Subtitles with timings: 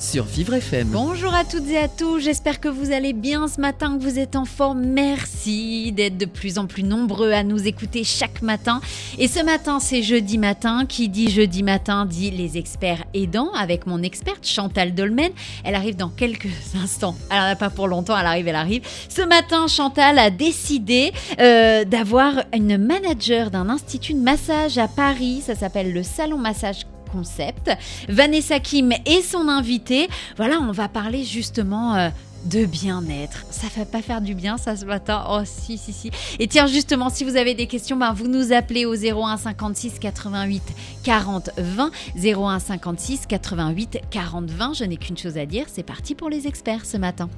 [0.00, 0.88] Sur Vivre FM.
[0.88, 4.18] Bonjour à toutes et à tous, j'espère que vous allez bien ce matin, que vous
[4.18, 4.80] êtes en forme.
[4.80, 8.80] Merci d'être de plus en plus nombreux à nous écouter chaque matin.
[9.18, 10.86] Et ce matin, c'est jeudi matin.
[10.88, 15.32] Qui dit jeudi matin dit les experts aidants avec mon experte Chantal Dolmen.
[15.64, 16.48] Elle arrive dans quelques
[16.82, 17.14] instants.
[17.30, 18.82] Elle n'en a pas pour longtemps, elle arrive, elle arrive.
[19.08, 25.42] Ce matin, Chantal a décidé euh, d'avoir une manager d'un institut de massage à Paris.
[25.44, 27.70] Ça s'appelle le Salon Massage Concept.
[28.08, 30.08] Vanessa Kim est son invitée.
[30.36, 32.08] Voilà, on va parler justement euh,
[32.44, 33.44] de bien-être.
[33.50, 36.10] Ça fait pas faire du bien ça ce matin Oh si si si.
[36.38, 39.98] Et tiens justement, si vous avez des questions, ben, vous nous appelez au 01 56
[39.98, 40.62] 88
[41.04, 44.72] 40 20 01 56 88 40 20.
[44.74, 47.28] Je n'ai qu'une chose à dire, c'est parti pour les experts ce matin.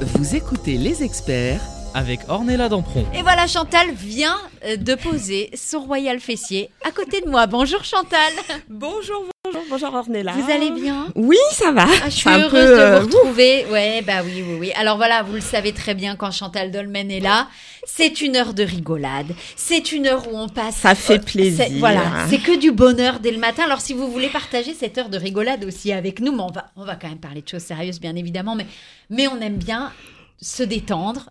[0.00, 1.60] Vous écoutez les experts
[1.92, 3.04] Avec Ornella Dampron.
[3.14, 7.46] Et voilà, Chantal vient euh, de poser son royal fessier à côté de moi.
[7.48, 8.32] Bonjour Chantal.
[8.68, 10.32] Bonjour, bonjour, bonjour Ornella.
[10.32, 11.08] Vous allez bien?
[11.16, 11.86] Oui, ça va.
[12.04, 13.66] Ah, je suis heureuse peu, de euh, vous retrouver.
[13.72, 14.72] Ouais, bah oui, oui, oui.
[14.76, 17.48] Alors voilà, vous le savez très bien quand Chantal Dolmen est là.
[17.86, 19.34] C'est une heure de rigolade.
[19.56, 20.76] C'est une heure où on passe.
[20.76, 21.64] Ça fait Euh, plaisir.
[21.68, 23.64] c'est- Voilà, c'est que du bonheur dès le matin.
[23.64, 26.66] Alors si vous voulez partager cette heure de rigolade aussi avec nous, mais on va,
[26.76, 28.54] on va quand même parler de choses sérieuses, bien évidemment.
[28.54, 28.66] Mais,
[29.10, 29.92] mais on aime bien
[30.40, 31.30] se détendre.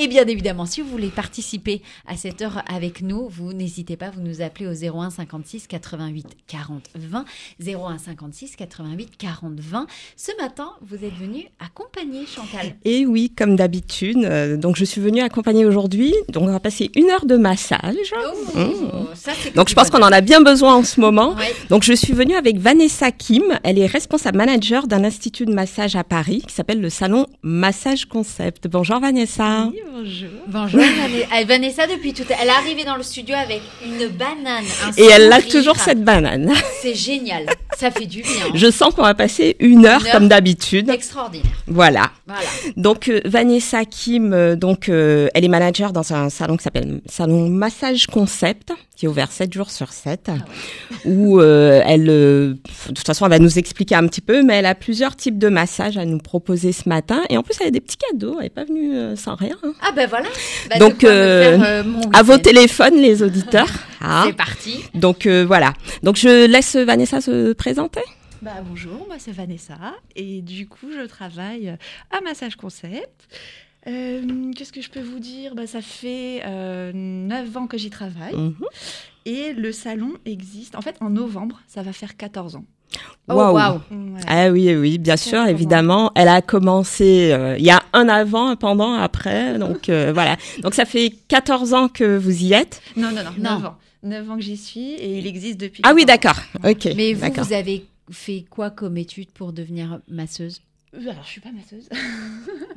[0.00, 4.10] Et bien évidemment, si vous voulez participer à cette heure avec nous, vous n'hésitez pas,
[4.10, 7.24] vous nous appelez au 01 56 88 40 20.
[7.66, 9.86] 01 56 88 40 20.
[10.16, 12.76] Ce matin, vous êtes venu accompagner Chantal.
[12.84, 14.18] Et oui, comme d'habitude.
[14.24, 16.14] euh, donc, je suis venue accompagner aujourd'hui.
[16.28, 17.96] Donc, on va passer une heure de massage.
[18.16, 21.34] Oh, ça, que Donc, je pense qu'on en a bien besoin en ce moment.
[21.34, 21.52] Ouais.
[21.70, 23.42] Donc, je suis venue avec Vanessa Kim.
[23.64, 28.04] Elle est responsable manager d'un institut de massage à Paris qui s'appelle le Salon Massage
[28.06, 28.68] Concept.
[28.68, 29.68] Bonjour Vanessa.
[29.90, 34.08] Bonjour, Vané- euh, Vanessa, depuis tout à Elle est arrivée dans le studio avec une
[34.08, 34.64] banane.
[34.86, 36.52] un Et elle a toujours cette banane.
[36.82, 37.46] C'est génial.
[37.78, 38.30] Ça fait du bien.
[38.54, 40.12] Je sens qu'on va passer une heure Une heure.
[40.12, 40.90] comme d'habitude.
[40.90, 41.50] Extraordinaire.
[41.66, 42.10] Voilà.
[42.26, 42.42] Voilà.
[42.76, 47.00] Donc euh, Vanessa Kim, euh, donc euh, elle est manager dans un salon qui s'appelle
[47.06, 50.28] Salon Massage Concept, qui est ouvert 7 jours sur 7,
[51.04, 52.54] où euh, elle, euh,
[52.88, 55.38] de toute façon, elle va nous expliquer un petit peu, mais elle a plusieurs types
[55.38, 58.38] de massages à nous proposer ce matin, et en plus elle a des petits cadeaux,
[58.40, 59.56] elle est pas venue euh, sans rien.
[59.62, 59.72] hein.
[59.82, 60.26] Ah ben voilà.
[60.68, 61.82] Bah, Donc, euh, faire, euh,
[62.12, 63.68] À vos téléphones, les auditeurs.
[64.00, 64.24] Ah.
[64.26, 64.82] C'est parti.
[64.94, 65.74] Donc euh, voilà.
[66.02, 68.00] Donc je laisse Vanessa se présenter.
[68.42, 69.78] Bah, bonjour, moi c'est Vanessa
[70.16, 71.76] et du coup je travaille
[72.10, 73.28] à Massage Concept.
[73.88, 74.22] Euh,
[74.56, 75.54] Qu'est-ce que je peux vous dire?
[75.54, 78.54] Bah, Ça fait euh, 9 ans que j'y travaille Mhm.
[79.24, 80.74] et le salon existe.
[80.76, 82.64] En fait, en novembre, ça va faire 14 ans.
[83.28, 83.74] Oh Waouh.
[83.90, 84.20] Ouais.
[84.26, 86.10] Ah oui, oui, bien sûr, évidemment.
[86.14, 89.58] Elle a commencé, euh, il y a un avant, un pendant, un après.
[89.58, 90.36] Donc euh, voilà.
[90.62, 92.80] Donc ça fait 14 ans que vous y êtes.
[92.96, 93.56] Non, non, non, Non.
[93.58, 93.76] 9 ans.
[94.04, 95.82] 9 ans que j'y suis et il existe depuis.
[95.84, 96.42] Ah oui, 14 ans.
[96.62, 96.70] d'accord.
[96.70, 96.94] Ok.
[96.96, 100.62] Mais vous, avez fait quoi comme étude pour devenir masseuse?
[100.94, 101.86] Alors, je suis pas masseuse.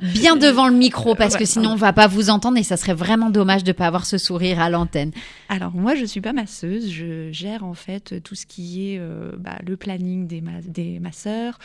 [0.14, 2.76] Bien devant le micro, parce Ouais, que sinon on va pas vous entendre et ça
[2.76, 5.12] serait vraiment dommage de pas avoir ce sourire à l'antenne.
[5.48, 6.90] Alors moi, je suis pas masseuse.
[6.90, 11.00] Je gère en fait tout ce qui est euh, bah, le planning des, ma- des
[11.00, 11.58] masseurs,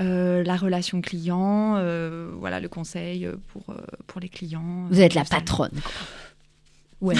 [0.00, 4.86] euh, la relation client, euh, voilà le conseil pour euh, pour les clients.
[4.90, 5.70] Vous êtes la patronne.
[5.82, 5.92] quoi.
[7.08, 7.14] Ouais,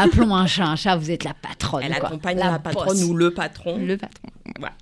[0.00, 1.82] appelons un chat un chat, vous êtes la patronne.
[1.84, 2.08] Elle quoi.
[2.10, 3.04] accompagne la, patronne boss.
[3.08, 3.76] ou le patron.
[3.84, 4.28] Le patron.
[4.58, 4.74] Voilà.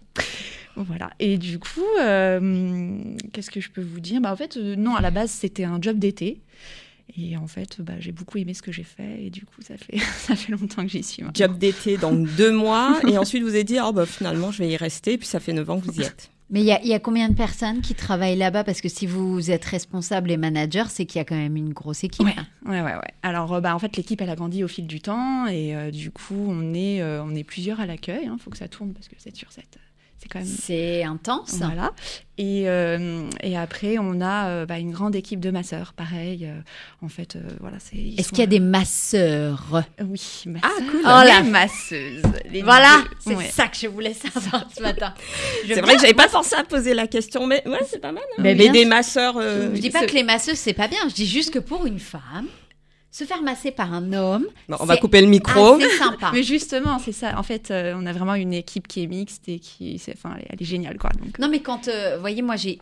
[0.87, 1.11] Voilà.
[1.19, 3.00] Et du coup, euh,
[3.33, 4.21] qu'est-ce que je peux vous dire?
[4.21, 6.41] Bah, En fait, euh, non, à la base, c'était un job d'été.
[7.16, 9.25] Et en fait, bah, j'ai beaucoup aimé ce que j'ai fait.
[9.25, 11.22] Et du coup, ça fait, ça fait longtemps que j'y suis.
[11.22, 11.47] maintenant.
[11.47, 13.00] Job d'été, donc deux mois.
[13.09, 15.17] et ensuite, vous avez dit, oh, bah, finalement, je vais y rester.
[15.19, 16.31] Puis ça fait 9 ans que vous y êtes.
[16.50, 18.65] Mais il y, a- il y a combien de personnes qui travaillent là-bas?
[18.65, 21.75] Parce que si vous êtes responsable et manager, c'est qu'il y a quand même une
[21.75, 22.25] grosse équipe.
[22.26, 22.35] Ouais,
[22.67, 23.12] ouais, ouais, ouais.
[23.23, 25.47] Alors, euh, bah, en fait, l'équipe, elle a grandi au fil du temps.
[25.47, 28.31] Et euh, du coup, on est, euh, on est plusieurs à l'accueil.
[28.32, 29.64] Il faut que ça tourne parce que 7 sur 7,
[30.28, 31.54] c'est quand même C'est intense.
[31.58, 31.92] Voilà.
[32.40, 36.46] Et, euh, et après, on a euh, bah, une grande équipe de masseurs, pareil.
[36.46, 36.60] euh,
[37.02, 37.96] en fait, euh, voilà, c'est.
[37.96, 39.82] Est-ce sont, qu'il y a des masseurs?
[40.00, 40.70] Oui, masseurs.
[40.78, 41.00] Ah, cool.
[41.04, 41.42] Oh.
[41.44, 42.22] Les masseuses.
[42.50, 43.16] les Voilà, deux.
[43.20, 43.48] c'est Ouais.
[43.50, 45.14] ça que je voulais savoir ce matin.
[45.66, 48.12] Je C'est vrai que j'avais pas pensé à poser la question, mais ouais, c'est pas
[48.12, 48.22] mal.
[48.32, 48.42] hein.
[48.42, 49.36] Mais Mais des masseurs.
[49.36, 51.58] euh, Je dis pas c'est- que les masseuses c'est pas bien, je dis juste que
[51.58, 52.46] pour une femme,
[53.19, 54.47] se faire masser par un homme.
[54.69, 55.75] Bon, on va c'est couper le micro.
[55.75, 56.31] assez sympa.
[56.35, 57.38] Mais justement, c'est ça.
[57.38, 60.35] En fait, euh, on a vraiment une équipe qui est mixte et qui, c'est- enfin,
[60.37, 61.11] elle, est- elle est géniale, quoi.
[61.19, 62.79] Donc, Non, mais quand, euh, vous voyez, moi, j'ai,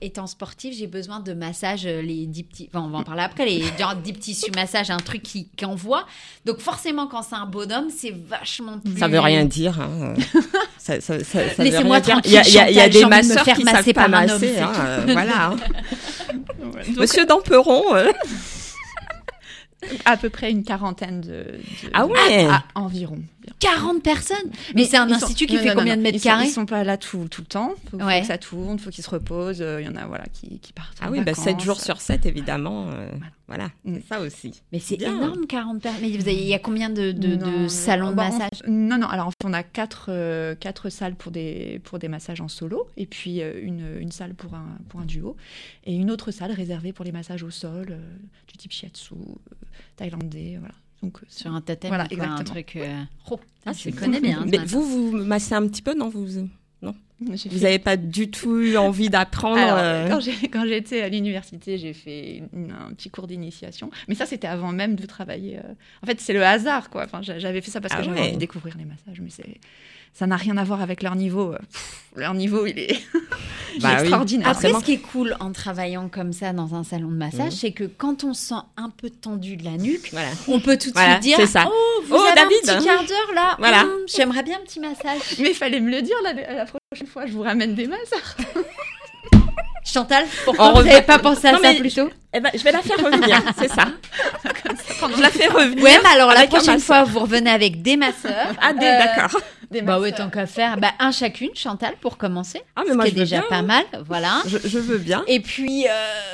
[0.00, 3.22] étant sportive, j'ai besoin de massages, euh, les dix petits, enfin, on va en parler
[3.22, 6.06] après, les genre dix petits tissus massages, un truc qui, qui envoie.
[6.44, 8.98] Donc, forcément, quand c'est un bonhomme, c'est vachement plus.
[8.98, 9.80] Ça veut rien dire.
[9.80, 10.14] hein.
[10.78, 12.12] Ça, ça, ça, ça veut Laissez-moi rien dire.
[12.14, 13.64] tranquille, Il y a, il y a- il y a Chantal, des masseurs faire qui
[13.64, 14.52] masser savent pas par un homme, masser.
[14.54, 15.46] c'est hein, euh, voilà.
[15.50, 15.56] hein.
[16.58, 17.82] donc, Monsieur Damperon.
[20.04, 21.28] À peu près une quarantaine de.
[21.28, 21.60] de-
[21.94, 22.46] Ah ouais.
[22.74, 23.18] Environ.
[23.58, 24.36] 40 personnes
[24.74, 26.28] Mais c'est un sont- institut qui non, fait non, non, combien de mètres Ils sont-
[26.28, 27.74] carrés Ils sont pas là tout, tout le temps.
[27.90, 29.62] Faut, faut que ça tourne, faut qu'ils se reposent.
[29.62, 30.96] euh, Il y en a voilà qui, qui partent.
[31.00, 31.44] Ah oui, bah, vacances.
[31.44, 32.88] 7 jours sur 7, évidemment.
[32.88, 33.32] euh, voilà,
[33.84, 33.94] Mm.
[33.96, 34.60] c'est ça aussi.
[34.72, 36.00] Mais c'est énorme, 40 personnes.
[36.02, 38.98] Mais vous avez- il y a combien de, de, salons de bah, on- massage Non,
[38.98, 39.06] non.
[39.08, 42.48] Alors, en fait, on a quatre, euh, quatre salles pour des, pour des massages en
[42.48, 45.36] solo, et puis euh, une, une salle pour un, pour un duo,
[45.84, 47.98] et une autre salle réservée pour les massages au sol, euh,
[48.48, 49.16] du type shiatsu, euh,
[49.96, 50.74] thaïlandais, voilà.
[51.02, 52.76] Donc, Sur un tatami, Voilà, quoi, un truc...
[52.76, 54.44] euh, oh, Ah, je connais bien.
[54.46, 56.26] Mais vous, vous massez un petit peu, non vous,
[57.20, 60.08] vous fait- n'avez pas du tout eu envie d'apprendre Alors, euh,
[60.52, 63.90] quand j'étais à l'université, j'ai fait une- un petit cours d'initiation.
[64.08, 65.58] Mais ça, c'était avant même de travailler.
[65.58, 65.72] euh.
[66.02, 67.04] En fait, c'est le hasard, quoi.
[67.04, 69.20] Enfin, j'avais fait ça parce que Ah j'avais envie de découvrir les massages.
[69.20, 69.60] Mais c'est-
[70.12, 71.52] ça n'a rien à voir avec leur niveau.
[71.52, 71.58] euh.
[71.72, 72.90] Pff, leur niveau, il est,
[73.74, 74.00] il est Bah oui.
[74.00, 74.48] extraordinaire.
[74.48, 74.80] Après, Forcément.
[74.80, 77.58] ce qui est cool en travaillant comme ça dans un salon de massage, Mhm.
[77.58, 80.28] c'est que quand on se sent un peu tendu de la nuque, Voilà.
[80.48, 81.64] on peut tout de Voilà, suite dire ça.
[81.68, 82.68] Oh, vous Oh, avez David.
[82.70, 83.82] un petit quart d'heure là Voilà.
[83.84, 85.20] Hum, J'aimerais bien un petit massage.
[85.38, 87.26] Mais il fallait me le dire la, la prochaine fois.
[87.26, 88.10] Je vous ramène des masses.
[89.84, 92.08] Chantal, pourquoi On vous n'avez pas pensé à Non, ça mais- plus tôt?
[92.32, 93.86] Eh ben, je vais la faire revenir, c'est ça.
[95.16, 95.82] Je la fais revenir.
[95.82, 98.54] Ouais, mais alors la prochaine fois, vous revenez avec des masseurs.
[98.60, 99.40] Ah, des- Euh, d'accord.
[99.70, 100.26] Des Bah ouais, masseurs.
[100.26, 100.76] tant qu'à faire.
[100.78, 102.60] Bah, un chacune, Chantal, pour commencer.
[102.74, 103.84] Ah, mais ce moi, qui je est veux déjà bien, pas mal.
[104.04, 104.42] Voilà.
[104.46, 105.22] Je, je veux bien.
[105.28, 105.90] Et puis, euh,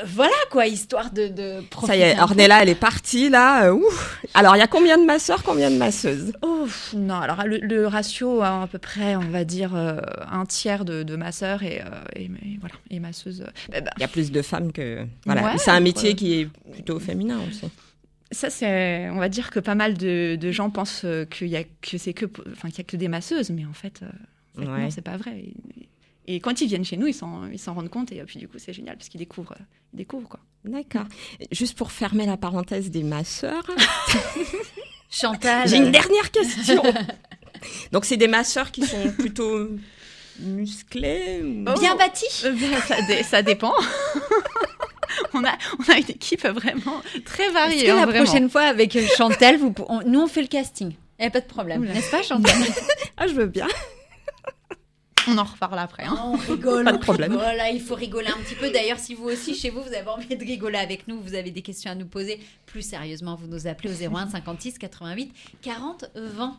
[0.07, 1.57] voilà quoi, histoire de, de
[1.87, 2.19] Ça y est.
[2.19, 3.65] Ornella, elle est partie là.
[3.67, 4.21] euh, ouf.
[4.33, 6.33] Alors, il y a combien de masseurs, combien de masseuses?
[6.41, 10.01] Oh, pff, non, alors le, le ratio a à peu près, on va dire, euh,
[10.33, 13.45] un tiers de, de masseurs et, euh, et, et voilà, et masseuses.
[13.71, 15.05] bah, bah, Il y a plus de femmes que.
[15.27, 15.43] Voilà.
[15.43, 17.67] Ouais, c'est un métier qui est plutôt féminin aussi.
[18.33, 21.57] Ça, c'est, on va dire que pas mal de, de gens pensent euh, qu'il y
[21.57, 24.07] a que c'est que, enfin, qu'il y a que des masseuses, mais en fait, euh,
[24.59, 24.81] en fait, Ouais.
[24.83, 25.45] non, c'est pas vrai.
[26.27, 28.39] Et, et quand ils viennent chez nous, ils s'en, ils s'en rendent compte et puis
[28.41, 30.41] du coup, c'est génial parce qu'ils découvrent, euh, ils découvrent quoi.
[30.65, 31.05] D'accord.
[31.53, 33.63] Juste pour fermer la parenthèse des masseurs,
[35.11, 35.69] Chantal.
[35.69, 36.83] j'ai une dernière question.
[37.93, 39.69] Donc, c'est des masseurs qui sont plutôt
[40.41, 41.99] musclés ou- Bien Oh.
[41.99, 42.27] bâti.
[42.45, 42.53] Euh,
[43.09, 43.73] ben, ça dépend.
[45.35, 47.85] on a, on a une équipe vraiment très Est-ce variée.
[47.87, 48.25] que hein, la vraiment.
[48.25, 50.93] prochaine fois avec Chantal, vous, pour- on- nous on fait le casting.
[51.19, 51.93] Il n'y a pas de problème, Oula.
[51.95, 52.55] n'est-ce pas Chantal
[53.17, 53.67] Ah, je veux bien.
[55.29, 56.05] On en reparle après.
[56.05, 56.17] hein.
[56.25, 57.33] On rigole, Pas de problème.
[57.33, 58.71] rigole, là, il faut rigoler un petit peu.
[58.71, 61.51] D'ailleurs, si vous aussi, chez vous, vous avez envie de rigoler avec nous, vous avez
[61.51, 65.33] des questions à nous poser, plus sérieusement, vous nous appelez au 01 56 88
[65.63, 66.57] 40 20.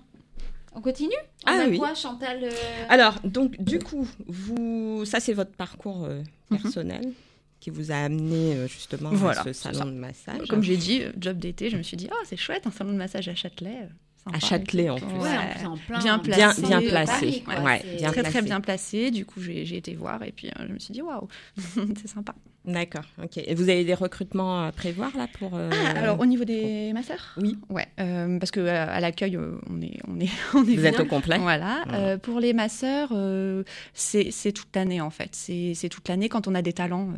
[0.75, 1.13] On continue?
[1.45, 1.77] On Ah a oui.
[1.77, 2.49] quoi, Chantal euh,
[2.89, 7.13] Alors, donc, du coup, vous, ça, c'est votre parcours euh, personnel
[7.59, 9.85] qui vous a amené euh, justement Voilà, à ce salon ça.
[9.85, 10.47] de massage.
[10.47, 12.91] Comme j'ai dit, euh, job d'été, je me suis dit, ah, c'est chouette, un salon
[12.93, 13.79] de massage à Châtelet.
[13.83, 13.87] euh,
[14.23, 14.37] sympa.
[14.37, 15.05] À Châtelet, en plus.
[15.07, 15.37] Ouais, Ouais.
[15.37, 16.61] en plus, en plein, Bien en placé.
[16.61, 17.11] bien, placé.
[17.25, 20.31] Paris, quoi, ouais, c'est- bien Très très bien placé, du coup j'ai été voir et
[20.31, 21.27] puis euh, je me suis dit waouh,
[21.95, 22.35] c'est sympa.
[22.65, 23.37] D'accord, ok.
[23.37, 25.51] Et vous avez des recrutements à prévoir là pour.
[25.55, 27.33] euh, Ah, alors au niveau des masseurs?
[27.37, 27.57] Oui.
[27.69, 30.85] Ouais, euh, parce que euh, à l'accueil euh, on est on est on est vous
[30.85, 31.85] êtes au complet Voilà.
[31.87, 31.93] Ouais.
[31.93, 33.63] Euh, pour les masseurs, euh,
[33.93, 35.29] c'est c'est toute l'année en fait.
[35.31, 37.13] C'est c'est toute l'année quand on a des talents.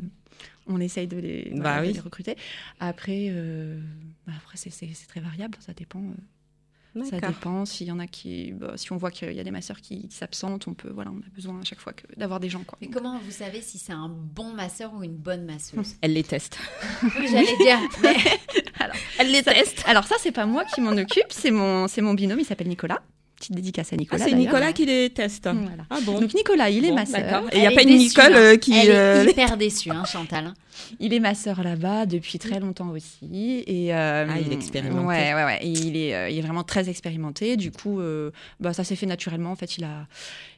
[0.69, 1.94] On essaye de les, Bah voilà, de oui.
[1.94, 2.36] les recruter.
[2.80, 3.79] Après, euh,
[4.25, 4.70] bah, après c'est-
[5.08, 6.00] très variable, ça dépend.
[6.01, 7.65] euh, Ça dépend.
[7.65, 10.08] S'il y en a qui, bah, si on voit qu'il y a des masseurs qui,
[10.08, 12.63] qui s'absentent, on peut, voilà, on a besoin à chaque fois que- d'avoir des gens
[12.63, 12.77] quoi.
[12.82, 15.96] Mais comment vous savez si c'est un bon masseur ou une bonne masseuse?
[16.01, 16.58] Elle les teste.
[17.03, 17.77] Oui, J'allais dire.
[18.01, 18.15] mais-
[19.20, 19.84] Elle les teste.
[19.86, 22.67] Alors ça, c'est pas moi qui m'en occupe, c'est mon, c'est mon binôme, il s'appelle
[22.70, 23.01] Nicolas.
[23.39, 24.25] Petite dédicace à Ah, Nicolas.
[24.25, 24.36] c'est.
[24.36, 25.46] Nicolas qui les teste.
[25.46, 25.86] Voilà.
[25.89, 27.22] Ah bon Donc Nicolas, il est Bon, masseur.
[27.22, 27.50] d'accord.
[27.53, 28.38] Et il n'y a pas est une déçue, Nicole hein.
[28.38, 28.77] euh, qui.
[28.77, 30.53] Elle euh, est hyper déçue, hein, Chantal.
[31.00, 33.63] Il est masseur là-bas depuis très longtemps aussi.
[33.65, 35.05] Et, euh, Ah, il est expérimenté.
[35.08, 35.60] Ouais, ouais, ouais.
[35.62, 37.55] Et il est, euh, il est vraiment très expérimenté.
[37.58, 39.51] Du coup, euh, bah, ça s'est fait naturellement.
[39.51, 40.05] En fait, il a,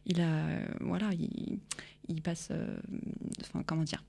[0.07, 1.59] il a, euh, voilà, il,
[2.09, 2.65] il passe, euh,
[3.41, 4.03] enfin, comment dire.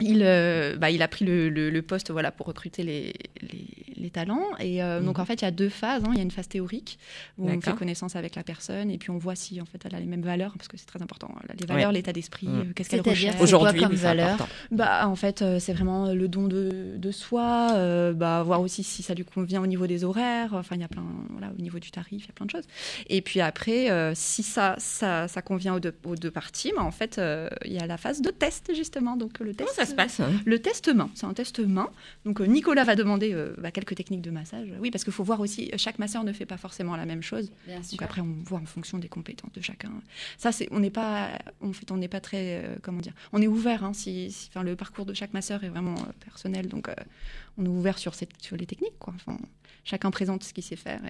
[0.00, 3.66] Il, euh, bah, il a pris le, le- le poste voilà, pour recruter les, les,
[3.96, 4.44] les talents.
[4.58, 5.22] Et euh, donc, Mhm.
[5.22, 6.02] en fait, il y a deux phases.
[6.04, 6.10] hein.
[6.12, 6.98] Il y a une phase théorique
[7.38, 9.94] où on fait connaissance avec la personne et puis on voit si en fait, elle
[9.94, 11.32] a les mêmes valeurs, parce que c'est très important.
[11.60, 12.60] Les valeurs, l'état d'esprit, Mhm.
[12.60, 13.40] euh, qu'est-ce qu'elle recherche.
[13.40, 14.48] Aujourd'hui, comme oui, valeur.
[14.70, 18.82] Bah, en fait, euh, c'est vraiment le don de, de soi, euh, bah, voir aussi
[18.82, 21.62] si ça lui convient au niveau des horaires, enfin, il y a plein, voilà, au
[21.62, 22.64] niveau du tarif, il y a plein de choses.
[23.08, 26.82] Et puis après, euh, si ça, ça, ça convient aux deux, aux deux parties, bah,
[26.82, 29.16] en fait, euh, il y a la phase de test, justement.
[29.16, 31.90] Donc, le test, ça se passe hein Le test main, c'est un test main.
[32.24, 34.68] Donc, euh, Nicolas va demander euh, bah, quelques techniques de massage.
[34.80, 37.50] Oui, parce qu'il faut voir aussi, chaque masseur ne fait pas forcément la même chose.
[37.66, 37.92] Bien sûr.
[37.98, 39.90] Donc après, on voit en fonction des compétences de chacun.
[40.38, 43.40] Ça, c'est, on n'est pas, en fait, on n'est pas très, euh, comment dire, on
[43.42, 43.84] est ouvert.
[43.84, 46.94] Hein, si, si- enfin, le parcours de chaque masseur est vraiment euh, personnel, donc euh,
[47.58, 49.14] on est ouvert sur, cette, sur les techniques, quoi.
[49.16, 49.38] Enfin,
[49.84, 51.00] chacun présente ce qu'il sait faire.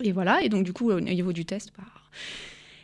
[0.00, 0.42] Et, et voilà.
[0.42, 1.84] Et donc du coup, au niveau du test, bah,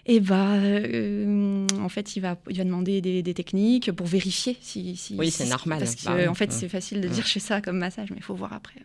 [0.09, 4.57] et bah, euh, en fait, il va, il va demander des, des techniques pour vérifier
[4.61, 4.97] si.
[4.97, 5.81] si Oui, si- c'est normal.
[5.81, 6.53] Parce que, Bah en fait, Mm.
[6.53, 7.13] c'est facile de Mm.
[7.13, 8.81] dire chez ça comme massage, mais il faut voir après.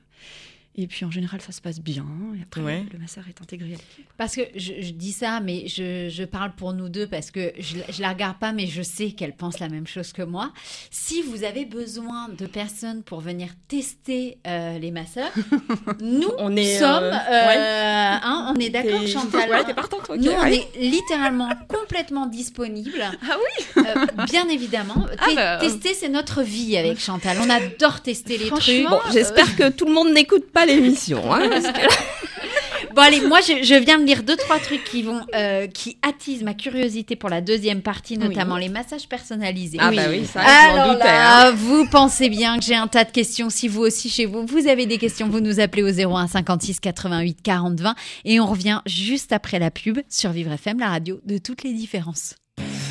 [0.77, 2.05] Et puis en général, ça se passe bien.
[2.37, 2.85] Et après, Ouais.
[2.93, 4.07] le masseur est intégré à l'équipe.
[4.17, 7.51] Parce que je, je dis ça, mais je, je parle pour nous deux parce que
[7.59, 10.53] je, je la regarde pas, mais je sais qu'elle pense la même chose que moi.
[10.89, 15.31] Si vous avez besoin de personnes pour venir tester euh, les masseurs,
[16.01, 18.19] nous On est, sommes, euh, euh, ouais.
[18.23, 19.41] hein, on est d'accord, Chantal.
[19.51, 20.17] Ouais, t'es partante, ok.
[20.17, 20.55] Nous, on ouais.
[20.75, 22.91] est littéralement complètement disponible.
[23.29, 23.37] Ah
[23.75, 23.83] oui
[24.31, 25.05] Bien évidemment.
[25.19, 27.37] Ah bah, Tester, c'est notre vie avec Chantal.
[27.41, 28.87] On adore tester les trucs.
[28.89, 31.33] Bon, j'espère que tout le monde n'écoute pas l'émission.
[31.33, 31.87] Hein, parce que-
[32.95, 35.97] Bon allez, moi je, je viens de lire deux trois trucs qui vont euh, qui
[36.01, 39.77] attisent ma curiosité pour la deuxième partie, notamment les massages personnalisés.
[39.79, 41.05] Ah bah oui, ça, Alors doutais.
[41.05, 41.51] là, hein.
[41.55, 43.49] vous pensez bien que j'ai un tas de questions.
[43.49, 46.81] Si vous aussi chez vous, vous avez des questions, vous nous appelez au 01 56
[46.81, 51.21] 88 40 20 et on revient juste après la pub sur Vivre FM, la radio
[51.25, 52.35] de toutes les différences.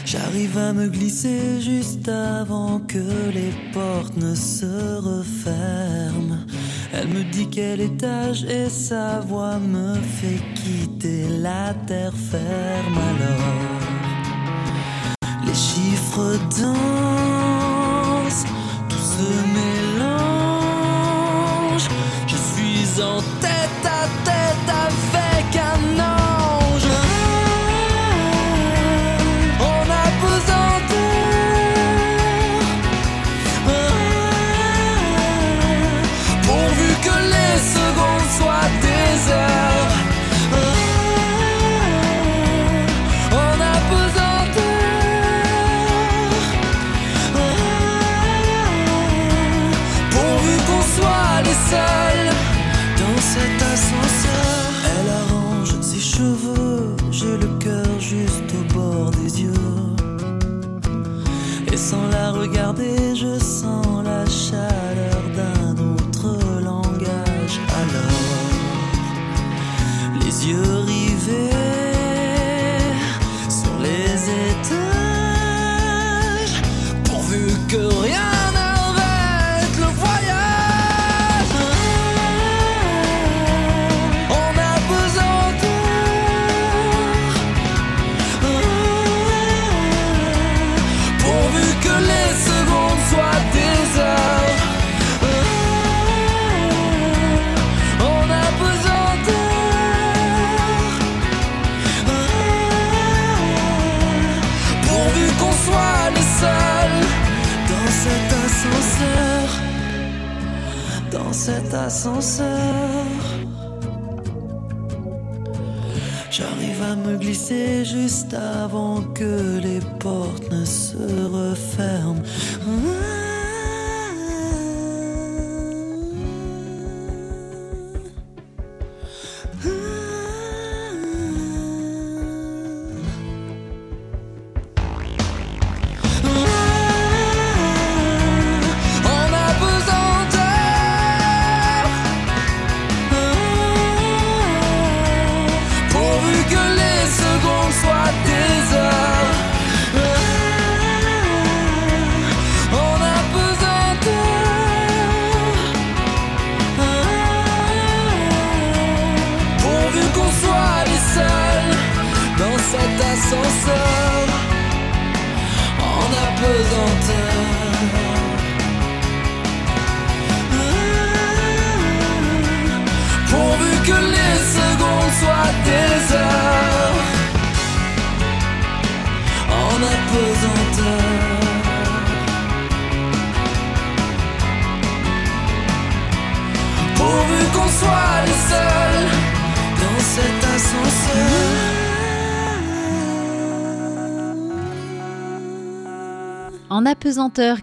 [0.05, 6.39] J'arrive à me glisser juste avant que les portes ne se referment.
[6.93, 13.81] Elle me dit quel étage et sa voix me fait quitter la terre ferme alors.
[15.47, 18.47] Les chiffres dansent,
[18.89, 20.21] tout se mélange.
[22.27, 23.23] Je suis en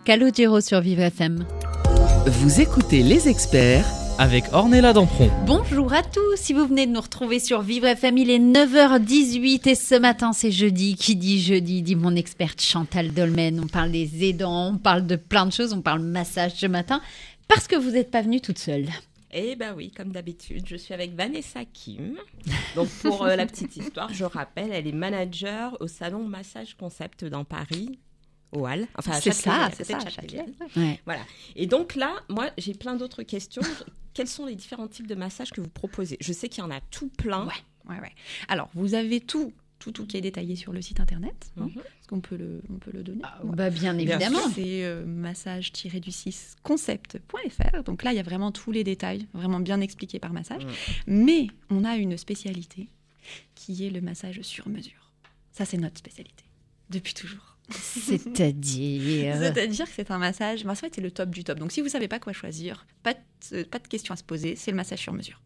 [0.04, 1.46] Calogero sur Vivre FM.
[2.26, 3.86] Vous écoutez les experts
[4.20, 5.30] Avec Ornella Dampron.
[5.46, 9.70] Bonjour à tous, si vous venez de nous retrouver sur Vivre FM, il est 9h18
[9.70, 10.96] et ce matin c'est jeudi.
[10.96, 13.62] Qui dit jeudi dit mon experte Chantal Dolmen.
[13.64, 17.00] On parle des aidants, on parle de plein de choses, on parle massage ce matin
[17.48, 18.88] parce que vous n'êtes pas venue toute seule.
[19.32, 22.18] Eh ben oui, comme d'habitude, je suis avec Vanessa Kim.
[22.76, 27.24] Donc pour euh, la petite histoire, je rappelle, elle est manager au salon Massage Concept
[27.24, 28.00] dans Paris,
[28.52, 28.88] au Hall.
[28.96, 30.46] Enfin, à C'est Châtelet, ça, c'est Châtelet.
[30.76, 31.00] Ouais.
[31.06, 31.22] Voilà.
[31.56, 33.62] Et donc là, moi, j'ai plein d'autres questions.
[34.14, 36.18] Quels sont les différents types de massages que vous proposez?
[36.22, 37.46] Je sais qu'il y en a tout plein.
[37.46, 37.54] Ouais,
[37.90, 38.12] ouais, ouais.
[38.48, 41.52] Alors, vous avez tout, tout, tout qui est détaillé sur le site internet.
[41.58, 41.66] hein.
[41.66, 41.78] Mhm.
[41.82, 43.56] Est-ce qu'on peut le, on peut le donner Ouais.
[43.56, 44.40] Bah, bien évidemment.
[44.56, 47.84] C'est euh, massage-du-6 concept.fr.
[47.84, 50.66] Donc là, il y a vraiment tous les détails, vraiment bien expliqués par massage.
[50.66, 50.70] Mm.
[51.08, 52.90] Mais on a une spécialité
[53.56, 55.12] qui est le massage sur mesure.
[55.52, 56.46] Ça, c'est notre spécialité
[56.90, 57.57] depuis toujours.
[57.70, 59.36] C'est-à-dire.
[59.40, 61.60] C'est-à-dire que c'est un massage, mais en fait, c'est le top du top.
[61.60, 63.14] Donc si vous savez pas quoi choisir, pas
[63.52, 65.42] de, pas de questions à se poser, c'est le massage sur mesure.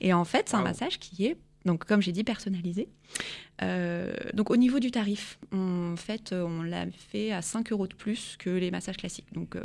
[0.00, 2.88] Et en fait, c'est un massage qui est, donc comme j'ai dit, personnalisé.
[3.62, 7.94] Euh, donc au niveau du tarif, en fait, on l'a fait à 5 euros de
[7.94, 9.32] plus que les massages classiques.
[9.32, 9.56] Donc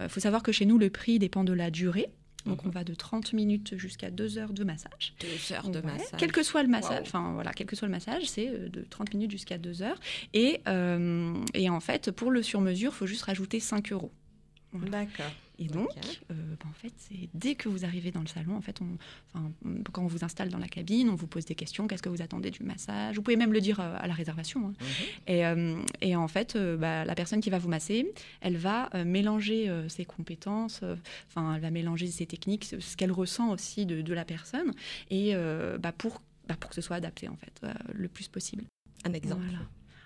[0.00, 2.10] il faut savoir que chez nous, le prix dépend de la durée.
[2.46, 5.12] Donc on va de 30 minutes jusqu'à 2 heures de massage.
[5.20, 6.18] Deux heures de Ouais, massage.
[6.18, 7.02] Quel que soit le massage, Wow.
[7.02, 9.98] enfin voilà, quel que soit le massage, c'est euh, de 30 minutes jusqu'à 2 heures.
[10.32, 14.12] Et, euh, et en fait, pour le sur-mesure, il faut juste rajouter 5 euros.
[14.72, 15.26] D'accord.
[15.60, 15.88] Et donc,
[16.30, 18.96] euh, ben, en fait, c'est dès que vous arrivez dans le salon, en fait, on,
[19.34, 21.86] enfin, on- quand on vous installe dans la cabine, on vous pose des questions.
[21.86, 23.16] Qu'est-ce que vous attendez du massage?
[23.16, 24.68] Vous pouvez même le dire euh, à la réservation.
[24.68, 24.72] hein.
[24.80, 24.86] Mhm.
[25.34, 29.70] Et, euh, et en fait, bah, la personne qui va vous masser, elle va mélanger
[29.88, 30.80] ses compétences,
[31.28, 34.72] enfin, elle va mélanger ses techniques, ce qu'elle ressent aussi de, de la personne,
[35.10, 35.34] et
[35.78, 37.60] bah, pour, bah, pour que ce soit adapté, en fait,
[37.92, 38.64] le plus possible.
[39.04, 39.42] Un exemple.
[39.44, 39.64] Voilà.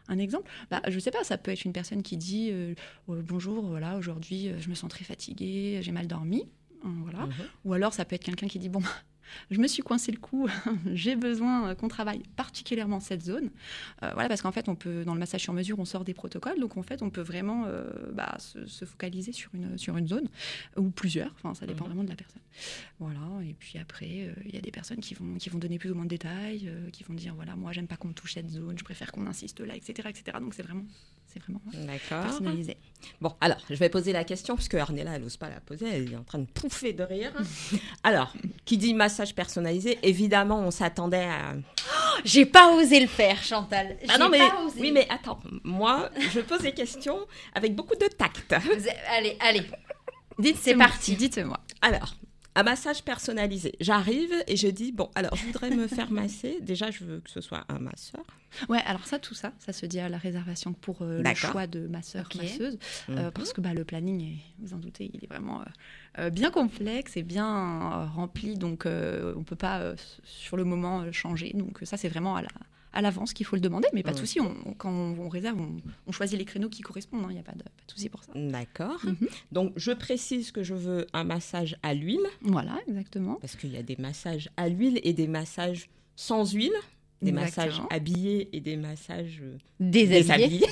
[0.09, 2.75] Un exemple bah, Je sais pas, ça peut être une personne qui dit euh,
[3.09, 6.43] Euh, Bonjour, voilà, aujourd'hui, euh, je me sens très fatiguée, j'ai mal dormi.
[6.85, 7.27] Euh, Voilà.
[7.27, 7.33] Mhm.
[7.65, 8.89] Ou alors, ça peut être quelqu'un qui dit Bon, bah,
[9.51, 10.49] je me suis coincé le cou,
[10.93, 13.51] j'ai besoin qu'on travaille particulièrement cette zone.
[14.03, 16.15] Euh, voilà, parce qu'en fait, on peut, dans le massage sur mesure, on sort des
[16.15, 19.97] protocoles, donc en fait, on peut vraiment euh, bah, se, se focaliser sur une, sur
[19.97, 20.29] une zone,
[20.77, 21.89] ou plusieurs, enfin, ça dépend Mhm.
[21.91, 22.43] vraiment de la personne.
[23.01, 25.79] Voilà, et puis après, euh, il y a des personnes qui vont, qui vont donner
[25.79, 28.51] plus ou moins de détails, qui vont dire Voilà, moi, j'aime pas qu'on touche cette
[28.51, 30.09] zone, je préfère qu'on insiste là, etc.
[30.09, 30.39] etc.
[30.41, 30.85] Donc, c'est vraiment,
[31.35, 31.61] c'est vraiment
[32.09, 32.77] personnalisé.
[33.21, 36.13] Bon, alors, je vais poser la question, puisque Arnella, elle n'ose pas la poser, elle
[36.13, 37.33] est en train de pouffer de rire.
[38.03, 38.33] alors,
[38.65, 41.55] qui dit massage personnalisé, évidemment, on s'attendait à...
[42.25, 43.99] J'ai pas osé le faire, Chantal.
[44.09, 44.39] Ah non, mais...
[44.39, 44.81] pas osé.
[44.81, 47.19] Oui, mais attends, moi, je pose des questions
[47.55, 48.55] avec beaucoup de tact.
[48.63, 49.63] Vous- Allez, allez.
[50.39, 51.17] Dites, C'est parti.
[51.17, 51.59] Dites-moi.
[51.83, 52.15] Alors,
[52.57, 53.75] un massage personnalisé.
[53.81, 56.59] J'arrive et je dis, bon, alors, je voudrais me faire masser.
[56.63, 58.23] Déjà, je veux que ce soit un masseur.
[58.69, 61.67] Ouais, alors ça, tout ça, ça se dit à la réservation pour euh, le choix
[61.67, 62.37] de masseur, Ok.
[62.41, 62.79] masseuse,
[63.11, 63.31] euh, Mhm.
[63.33, 65.63] parce que bah, le planning, est, vous en doutez, il est vraiment
[66.21, 71.53] euh, bien complexe et bien rempli, donc on peut pas sur le moment changer.
[71.55, 72.49] Donc ça, c'est vraiment à la
[72.95, 74.21] à l'avance qu'il faut le demander, mais pas de Mhm.
[74.21, 74.41] souci.
[74.41, 75.59] On, on- quand on, on réserve,
[76.07, 77.25] on, choisit les créneaux qui correspondent.
[77.25, 78.33] hein, Il n'y a pas de, pas de souci pour ça.
[78.35, 79.01] D'accord.
[79.05, 79.29] Mhm.
[79.53, 83.35] Donc, je précise que je veux un massage à l'huile, Voilà, exactement.
[83.41, 86.73] parce qu'il y a des massages à l'huile et des massages sans huile.
[87.23, 90.21] Des massages habillés et des massages euh, Déshabillé.
[90.59, 90.67] déshabillés.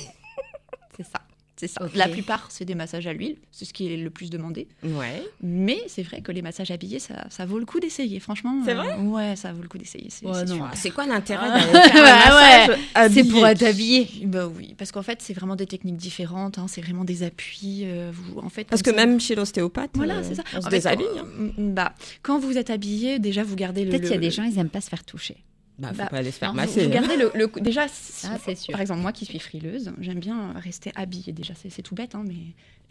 [0.95, 1.19] C'est ça.
[1.67, 1.83] C'est ça.
[1.85, 1.91] Ok.
[1.95, 4.67] La plupart, c'est des massages à l'huile, c'est ce qui est le plus demandé.
[4.83, 5.23] Ouais.
[5.41, 8.19] Mais c'est vrai que les massages habillés, ça, ça vaut le coup d'essayer.
[8.19, 10.07] Franchement, C'est euh, vrai Ouais, ça vaut le coup d'essayer.
[10.09, 11.59] C'est Ouais, quoi l'intérêt Ah.
[11.59, 14.07] d'aller faire un Ouais, massage C'est pour être habillé.
[14.25, 16.57] Bah oui, parce qu'en fait, c'est vraiment des techniques différentes.
[16.57, 17.83] hein, c'est vraiment des appuis.
[17.85, 20.43] euh, vous, en fait, Parce que ça- même chez l'ostéopathe, Voilà, euh, c'est ça.
[20.55, 21.05] on se En fait, déshabille.
[21.15, 21.51] quand- hein.
[21.57, 23.89] mm, bah, quand vous êtes habillé, déjà, vous gardez le.
[23.91, 25.37] Peut-être qu'il y a des gens, ils aiment pas se faire toucher.
[25.79, 26.87] Bah, faut bah, pas aller se faire masser.
[26.87, 27.07] Vous hein.
[27.17, 27.87] le, le- déjà.
[27.87, 28.71] si- Ah, c'est sûr.
[28.73, 31.33] Par exemple, moi qui suis frileuse, j'aime bien rester habillée.
[31.33, 32.35] Déjà, c'est c'est tout bête, hein, mais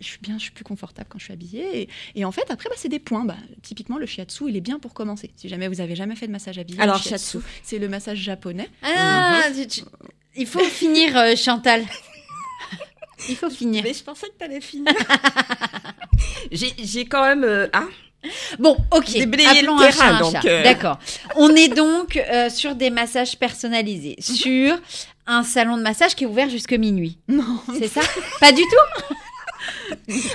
[0.01, 1.83] je suis bien, je suis plus confortable quand je suis habillée.
[1.83, 3.25] Et, et en fait, après, bah, c'est des points.
[3.25, 5.31] Bah, typiquement, le shiatsu, il est bien pour commencer.
[5.37, 7.47] Si jamais vous avez jamais fait de massage habillé, Alors, le shiatsu, shiatsu.
[7.62, 8.68] c'est le massage japonais.
[8.83, 9.83] Ah, tu- tu-
[10.37, 11.85] il faut finir, euh, Chantal.
[13.29, 13.85] Il faut finir.
[13.85, 14.92] Mais je pensais que t'allais finir.
[16.51, 17.45] J'ai j'ai quand même.
[17.45, 17.85] euh, ah,
[18.59, 19.11] Bon, ok.
[19.13, 20.63] Déblayer le terrain, donc, euh.
[20.63, 20.99] D'accord.
[21.37, 24.79] On est donc euh, sur des massages personnalisés, sur
[25.27, 27.19] un salon de massage qui est ouvert jusque minuit.
[27.29, 27.59] Non.
[27.79, 28.01] C'est ça?
[28.41, 29.15] Pas du tout?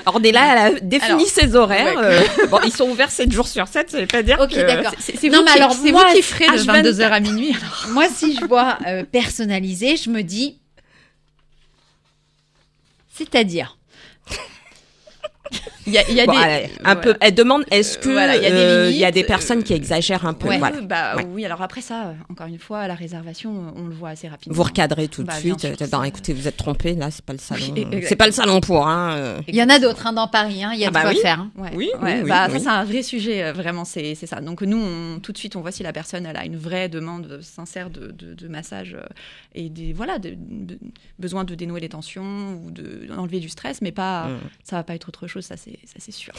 [0.06, 1.98] Ornella, elle a défini Alors, ses horaires.
[1.98, 2.26] ouais.
[2.44, 4.66] euh, bon, ils sont ouverts 7 jours sur 7, ça veut pas dire Ok, que...
[4.66, 4.94] d'accord.
[5.00, 6.82] C'est c'est Non, vous, mais alors, c'est moi, vous qui ferez de H24.
[6.84, 7.50] 22h à minuit.
[7.56, 7.88] alors.
[7.90, 10.58] Moi, si je vois euh, personnalisé, je me dis.
[13.14, 13.77] C'est-à-dire
[15.88, 16.38] Il y a, il y a Bon, des.
[16.40, 16.96] allez, un voilà.
[17.02, 17.16] peu.
[17.22, 19.20] Elle demande est-ce que Euh, voilà, il y a des euh, il y a des
[19.22, 20.48] limites, personnes euh, qui exagèrent un peu?
[20.50, 20.58] Ouais.
[20.60, 20.82] Voilà.
[20.82, 21.26] Bah Ouais.
[21.34, 24.28] oui, alors après ça, euh, encore une fois, à la réservation, on le voit assez
[24.28, 24.56] rapidement.
[24.56, 25.60] Vous recadrez tout de Bah, suite.
[25.60, 26.94] sûr, non, ça- écoutez, vous êtes trompé.
[26.94, 27.62] Là, c'est pas le salon.
[28.08, 28.88] C'est pas le salon pour.
[28.88, 29.12] Hein.
[29.16, 29.42] euh.
[29.48, 31.02] Il y en a d'autres hein, dans Paris, hein, il y a Ah de bah
[31.02, 31.18] quoi oui.
[31.22, 31.40] faire.
[31.40, 31.52] hein.
[31.58, 32.54] Ouais, Oui, ouais, oui, oui, bah, oui.
[32.54, 34.42] Ça, c'est un vrai sujet, euh, vraiment, c'est ça.
[34.42, 36.90] Donc, nous, on- tout de suite, on voit si la personne elle a une vraie
[36.90, 39.06] demande sincère de, de, de massage euh,
[39.56, 40.78] et des, voilà, de, de-
[41.20, 44.38] besoin de dénouer les tensions ou de- d'enlever du stress, mais pas, Mm.
[44.64, 46.34] ça va pas être autre chose, ça, c'est c'est sûr.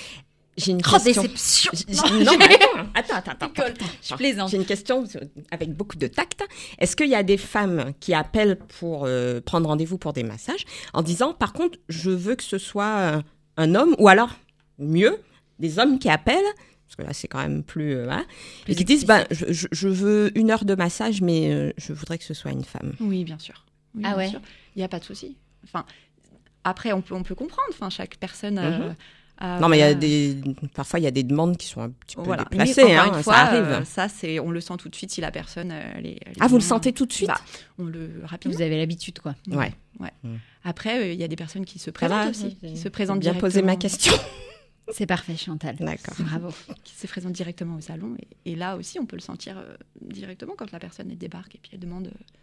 [0.56, 1.22] J'ai une Oh, question.
[1.22, 2.46] déception J- j- Non, mais
[2.94, 3.86] attends, attends, attends, attends, Nicole, attends.
[4.02, 4.50] je plaisante.
[4.50, 5.04] J'ai une question
[5.52, 6.42] avec beaucoup de tact.
[6.78, 10.64] Est-ce qu'il y a des femmes qui appellent pour euh, prendre rendez-vous pour des massages
[10.94, 13.22] en disant, par contre, je veux que ce soit
[13.56, 14.30] un homme ou alors,
[14.80, 15.18] mieux,
[15.60, 16.42] des hommes qui appellent
[16.86, 18.06] parce que là c'est quand même plus, euh,
[18.64, 21.70] Plus et qui disent, ben, je, je- je veux une heure de massage, mais euh,
[21.76, 22.94] je voudrais que ce soit une femme.
[22.98, 23.66] Oui, bien sûr.
[23.94, 24.30] Oui, Ah bien ouais.
[24.74, 25.36] Il n'y a pas de souci.
[25.64, 25.84] Enfin,
[26.64, 27.68] après, on peut, on peut comprendre.
[27.70, 28.58] Enfin, chaque personne.
[28.58, 28.96] euh, Mhm.
[29.38, 30.00] A- Non, mais il y a voilà.
[30.00, 30.36] des,
[30.74, 32.44] parfois il y a des demandes qui sont un petit peu Voilà.
[32.44, 33.62] déplacées, Mais hein, une fois, ça arrive.
[33.68, 35.70] euh, ça, c'est, on le sent tout de suite si la personne.
[35.72, 37.40] euh, est ah, vous le sentez tout de suite Bah,
[37.78, 38.56] On le rapidement.
[38.56, 39.34] Vous avez l'habitude, quoi.
[39.48, 39.72] Ouais.
[40.00, 40.10] ouais.
[40.24, 40.34] Mm.
[40.64, 43.20] Après, euh, il y a des personnes qui se présentent va, aussi, qui se présentent
[43.20, 44.12] bien posé ma question.
[44.90, 45.76] C'est parfait, Chantal.
[45.78, 46.14] D'accord.
[46.20, 46.48] Bravo.
[46.82, 48.16] qui se présentent directement au salon.
[48.44, 51.54] Et, et là aussi, on peut le sentir euh, directement quand la personne elle débarque
[51.54, 52.06] et puis elle demande.
[52.06, 52.37] euh,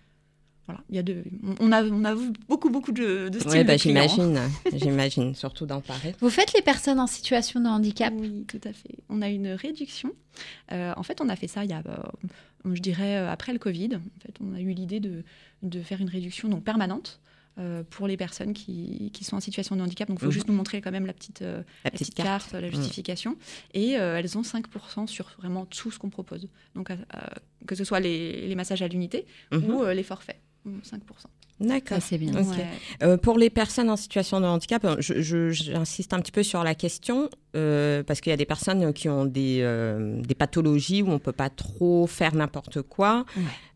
[0.68, 1.24] voilà, il y a de,
[1.60, 2.16] on- a, on a
[2.48, 3.52] beaucoup, beaucoup de, de styles.
[3.60, 4.40] Oui, bah, j'imagine,
[4.76, 6.14] j'imagine, surtout dans Paris.
[6.22, 8.14] Vous faites les personnes en situation de handicap?
[8.18, 8.96] Oui, tout à fait.
[9.10, 10.12] On a une réduction.
[10.72, 13.54] Euh, en fait, on a fait ça il y a, euh, je dirais, euh, après
[13.54, 13.90] le Covid.
[13.96, 15.24] En fait, on a eu l'idée de,
[15.62, 17.20] de faire une réduction donc permanente.
[17.58, 20.10] euh, pour les personnes qui, qui sont en situation de handicap.
[20.10, 20.32] Donc, il faut Mhm.
[20.34, 22.52] juste nous montrer quand même la petite, euh, La petite carte.
[22.52, 23.38] la justification.
[23.74, 26.50] Et euh, elles ont 5% sur vraiment tout ce qu'on propose.
[26.76, 26.90] Donc,
[27.66, 29.64] que ce soit les, les massages à l'unité Mhm.
[29.70, 30.36] ou euh, les forfaits.
[30.66, 31.00] Mm, 5%.
[31.62, 32.00] D'accord.
[32.02, 32.34] C'est bien.
[32.34, 32.66] Ouais.
[33.02, 36.76] Euh, pour les personnes en situation de handicap, euh, j'insiste un petit peu sur la
[36.76, 41.10] question euh, parce qu'il y a des personnes qui ont des, euh, des pathologies où
[41.10, 43.26] on peut pas trop faire n'importe quoi.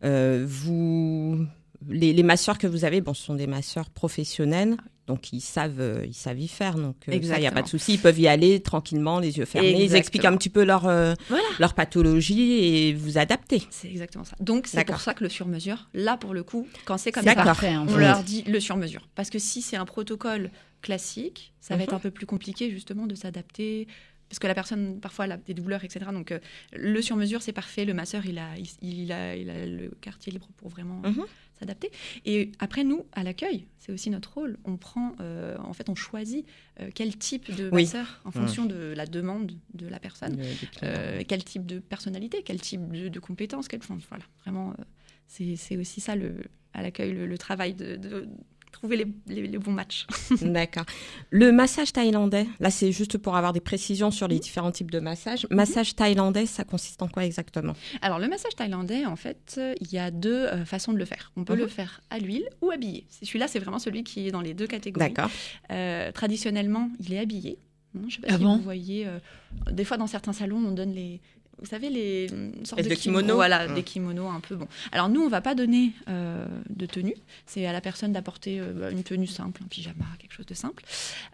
[0.02, 0.44] Ouais.
[0.44, 1.46] Vous,
[1.88, 4.76] les, les masseurs que vous avez, bon, ce sont des masseurs professionnels.
[5.10, 6.76] Donc ils savent, euh, ils savent y faire.
[6.76, 7.94] Donc euh, ça, il n'y a pas de souci.
[7.94, 9.82] Ils peuvent y aller tranquillement, les yeux fermés.
[9.84, 11.42] Ils expliquent un petit peu leur euh, Voilà.
[11.58, 13.62] leur pathologie et vous adapter.
[13.70, 14.36] C'est exactement ça.
[14.38, 17.34] Donc, c'est pour ça que le sur-mesure, là, pour le coup, quand c'est comme ça,
[17.34, 17.76] parfait.
[17.76, 19.08] on leur dit le sur-mesure.
[19.16, 21.82] Parce que si c'est un protocole classique, ça va Mhm.
[21.84, 23.86] être un peu plus compliqué justement de s'adapter.
[24.28, 26.06] Parce que la personne, parfois, elle a des douleurs, etc.
[26.12, 26.38] Donc, euh,
[26.72, 27.84] le sur-mesure, c'est parfait.
[27.84, 28.68] Le masseur, il a, il,
[29.02, 31.24] il a, il a le quartier libre pour vraiment Mhm.
[31.60, 31.90] S'adapter.
[32.24, 34.58] Et après, nous, à l'accueil, c'est aussi notre rôle.
[34.64, 36.44] On prend, euh, en fait, on choisit
[36.80, 37.82] euh, quel type de Oui.
[37.84, 40.40] masseur en fonction de la demande de la personne.
[40.82, 44.74] Euh, quel type de personnalité, quel type de, de compétences, quel, enfin, voilà, vraiment,
[45.28, 46.34] c'est c'est aussi ça le,
[46.72, 48.26] à l'accueil, le, le travail de, de
[48.70, 50.06] trouver les, les- les bons matchs.
[50.42, 50.84] D'accord.
[51.30, 55.00] Le massage thaïlandais, là c'est juste pour avoir des précisions sur les différents types de
[55.00, 55.46] massages.
[55.50, 57.74] Massage thaïlandais, ça consiste en quoi exactement?
[58.02, 61.04] Alors, le massage thaïlandais, en fait, euh, il y a deux euh, façons de le
[61.04, 61.32] faire.
[61.36, 61.60] On peut Mhm.
[61.60, 63.06] le faire à l'huile ou habillé.
[63.22, 65.12] Celui-là, c'est vraiment celui qui est dans les deux catégories.
[65.12, 65.30] D'accord.
[65.70, 67.58] Euh, traditionnellement, il est habillé.
[67.94, 68.56] Je ne sais pas Ah si bon?
[68.56, 69.18] vous voyez, euh,
[69.72, 71.20] des fois dans certains salons, on donne les,
[71.60, 72.26] vous savez, les
[72.64, 73.34] sortes de, de kimono.
[73.36, 73.74] Voilà, Mm.
[73.74, 74.56] des kimonos un peu.
[74.56, 74.66] Bon.
[74.92, 77.14] Alors nous, on va pas donner euh, de tenue.
[77.46, 80.82] C'est à la personne d'apporter euh, une tenue simple, un pyjama, quelque chose de simple,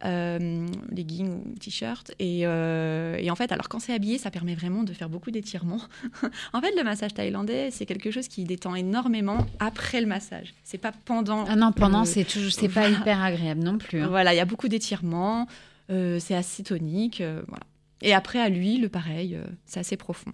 [0.05, 2.12] euh, leggings ou t-shirt.
[2.19, 5.31] Et, euh, et en fait, alors quand c'est habillé, ça permet vraiment de faire beaucoup
[5.31, 5.81] d'étirements.
[6.53, 10.55] en fait, le massage thaïlandais, c'est quelque chose qui détend énormément après le massage.
[10.65, 11.45] C'est pas pendant.
[11.49, 14.01] Ah non, pendant, le- c'est toujours, c'est pas hyper agréable non plus.
[14.03, 14.09] hein.
[14.09, 15.47] voilà, il y a beaucoup d'étirements,
[15.91, 17.62] euh, c'est assez tonique, euh, voilà.
[18.03, 20.33] Et après à l'huile, pareil, euh, c'est assez profond.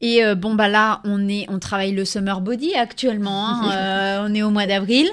[0.00, 3.48] Et euh, bon bah là, on est, on travaille le summer body actuellement.
[3.48, 3.72] hein,
[4.22, 5.08] euh, on est au mois d'avril.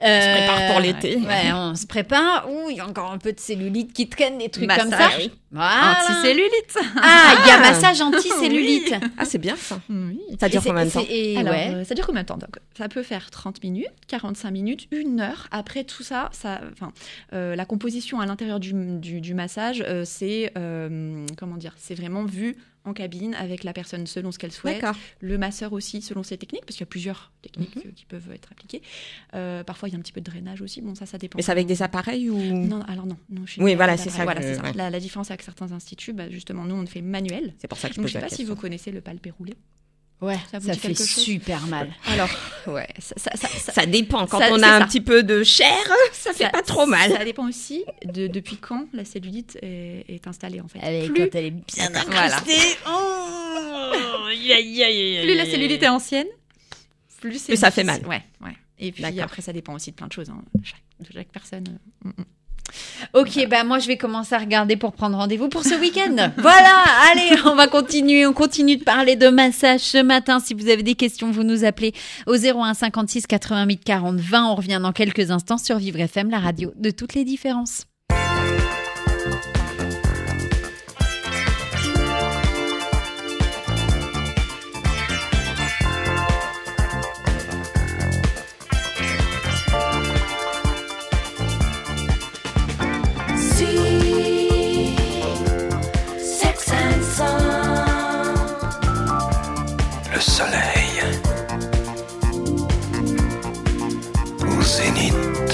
[0.00, 1.16] On se prépare pour Euh, l'été.
[1.16, 2.46] Ouais, on se prépare.
[2.50, 5.08] Ouh, il y a encore un peu de cellulite qui traîne, des trucs comme ça.
[5.18, 5.30] Oui.
[5.52, 5.96] Voilà.
[6.02, 8.94] Anticellulite Ah, il y a massage anti-cellulite.
[9.16, 9.80] Ah, c'est bien ça.
[9.88, 10.20] Oui.
[10.38, 11.70] Ça dure combien de temps et Alors, ouais.
[11.76, 12.36] euh, ça dure combien de temps?
[12.36, 15.46] Donc, Ça peut faire 30 minutes, 45 minutes, une heure.
[15.50, 16.92] Après tout ça, ça enfin,
[17.32, 21.94] euh, la composition à l'intérieur du, du- du massage, euh, c'est euh, comment dire C'est
[21.94, 24.84] vraiment vu en cabine avec la personne selon ce qu'elle souhaite.
[25.20, 27.92] Le masseur aussi selon ses techniques, parce qu'il y a plusieurs techniques Mhm.
[27.92, 28.82] qui peuvent être appliquées.
[29.34, 30.80] Euh, parfois, il y a un petit peu de drainage aussi.
[30.80, 31.36] Bon, ça, ça dépend.
[31.36, 32.36] Mais c'est avec des appareils ou?
[32.38, 33.16] Non, alors non.
[33.30, 34.62] non chez Oui, nous, voilà, c'est ça Voilà, que- c'est ça.
[34.62, 34.72] ouais.
[34.74, 37.54] La, la différence avec certains instituts, bah, justement, nous, on le fait manuel.
[37.58, 39.30] C'est pour ça que je Donc, pose je sais pas si vous connaissez le palpé
[39.30, 39.54] roulé.
[40.22, 41.92] Ouais, Ça ça, vous dit fait super mal.
[42.06, 42.30] Alors,
[42.68, 44.26] ouais, ça, ça, ça, dépend.
[44.26, 45.76] Quand on a un petit peu de chair,
[46.12, 47.12] ça fait pas trop mal.
[47.12, 50.78] Ça dépend aussi de depuis quand la cellulite est, est installée, en fait.
[50.80, 52.36] Avec plus, quand elle est bien Voilà.
[52.38, 52.76] incrustée.
[52.88, 54.28] Oh,
[55.22, 56.26] plus la cellulite est ancienne,
[57.20, 58.04] plus, Plus ça fait mal.
[58.06, 58.56] Ouais, ouais.
[58.78, 60.30] Et puis après, ça dépend aussi de plein de choses.
[60.30, 60.42] hein.
[60.62, 61.64] Chaque, de chaque personne.
[62.04, 62.24] euh, mm, mm.
[63.14, 66.30] Ok, bah moi je vais commencer à regarder pour prendre rendez-vous pour ce week-end.
[66.38, 68.26] voilà, allez, on va continuer.
[68.26, 70.40] On continue de parler de massage ce matin.
[70.40, 71.92] Si vous avez des questions, vous nous appelez
[72.26, 74.44] au 01 56 88 40 20.
[74.46, 77.86] On revient dans quelques instants sur Vivre FM, la radio de toutes les différences.
[100.36, 100.96] Soleil.
[104.46, 105.52] Au zénith.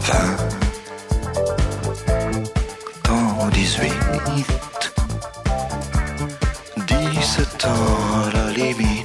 [0.00, 0.14] 20
[3.04, 3.92] dans 18
[6.88, 7.70] 17 ans
[8.16, 9.04] à la limite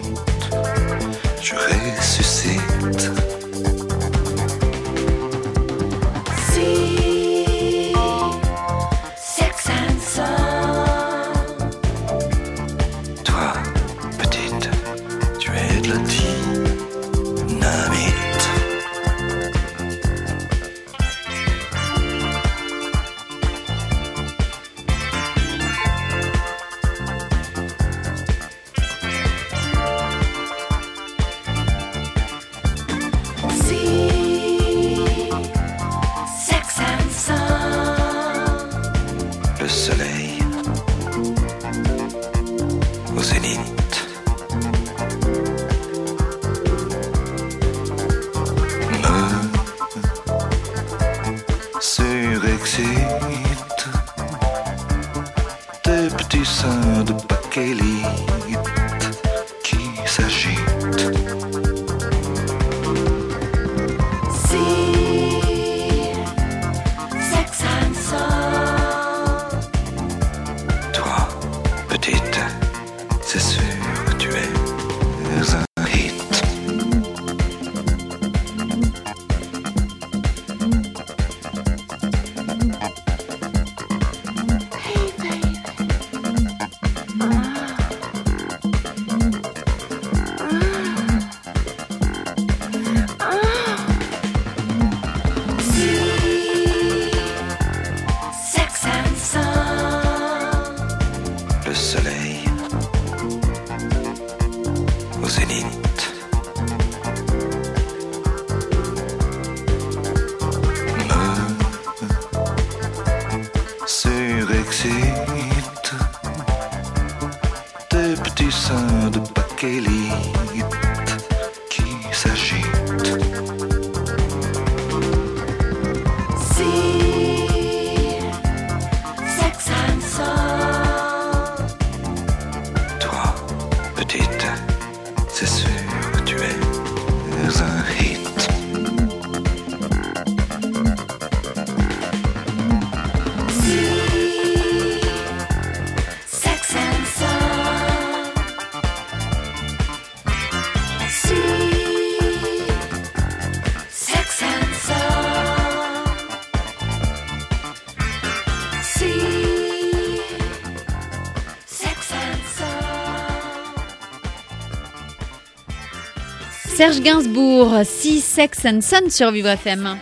[166.80, 169.98] Serge Gainsbourg, Si Sex and Son sur Vivre FM.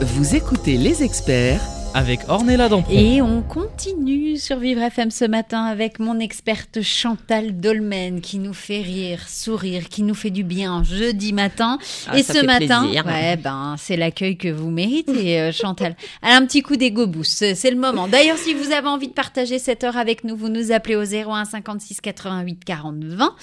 [0.00, 1.60] Vous écoutez les experts
[1.94, 2.90] avec Ornella Dampron.
[2.92, 8.54] Et on continue sur Vivre FM ce matin avec mon experte Chantal Dolmen qui nous
[8.54, 11.78] fait rire, sourire, qui nous fait du bien jeudi matin.
[12.08, 13.04] Ah, et ce matin, plaisir.
[13.06, 15.94] ouais, ben, c'est l'accueil que vous méritez, euh, Chantal.
[16.22, 18.08] Elle a un petit coup d'ego boost, c'est le moment.
[18.08, 21.04] D'ailleurs, si vous avez envie de partager cette heure avec nous, vous nous appelez au
[21.04, 23.34] 01 56 88 40 20.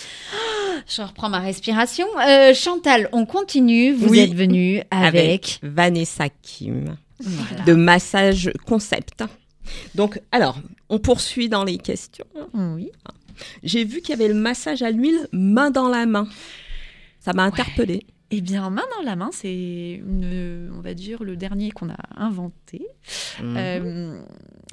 [0.87, 2.07] Je reprends ma respiration.
[2.27, 3.93] Euh, Chantal, on continue.
[3.93, 4.19] Vous Oui.
[4.19, 5.59] êtes venue avec...
[5.61, 7.63] Vanessa Kim Voilà.
[7.63, 9.23] de Massage Concept.
[9.95, 12.25] Donc, alors, on poursuit dans les questions.
[12.53, 12.91] Oui.
[13.63, 16.27] J'ai vu qu'il y avait le massage à l'huile main dans la main.
[17.19, 18.05] Ça m'a interpellée.
[18.31, 22.85] Eh bien, main dans la main, c'est, on va dire, le dernier qu'on a inventé.
[23.41, 24.21] Euh,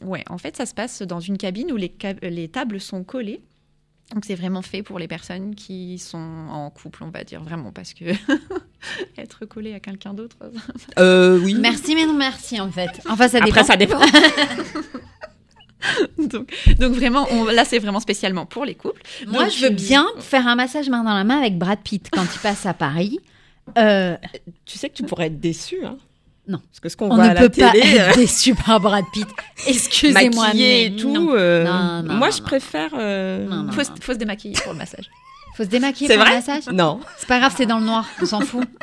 [0.02, 3.40] ouais, en fait, ça se passe dans une cabine où les tables sont collées.
[4.14, 6.16] Donc, c'est vraiment fait pour les personnes qui sont
[6.50, 8.04] en couple, on va dire, vraiment, parce que
[9.18, 10.36] être collé à quelqu'un d'autre.
[10.98, 11.54] Euh, oui.
[11.54, 12.90] Merci, mais non merci en fait.
[13.08, 13.64] Enfin, ça Après, dépend.
[13.64, 14.00] ça dépend.
[16.18, 19.02] donc, donc, vraiment, on- là, c'est vraiment spécialement pour les couples.
[19.26, 21.80] Moi, Donc, je veux euh, bien faire un massage main dans la main avec Brad
[21.80, 23.18] Pitt quand il passe à Paris.
[23.76, 24.16] Euh,
[24.64, 25.84] tu sais que tu pourrais être déçu.
[25.84, 25.98] Hein
[26.48, 26.58] Non.
[26.70, 28.78] Parce que ce qu'on on voit ne à la peut pas télé, être déçu par
[28.80, 29.26] Brad Pitt.
[29.66, 31.10] Excusez-moi, maquillé mais et tout.
[31.10, 31.28] non.
[31.34, 32.44] euh, Non, non, moi, non, je non.
[32.46, 32.90] préfère.
[32.98, 33.72] euh, Non, non.
[33.72, 35.06] Faut, se- faut se démaquiller pour le massage.
[35.56, 36.66] Faut se démaquiller pour le massage?
[36.72, 37.00] Non.
[37.18, 38.06] C'est pas grave, c'est dans le noir.
[38.22, 38.64] On s'en fout.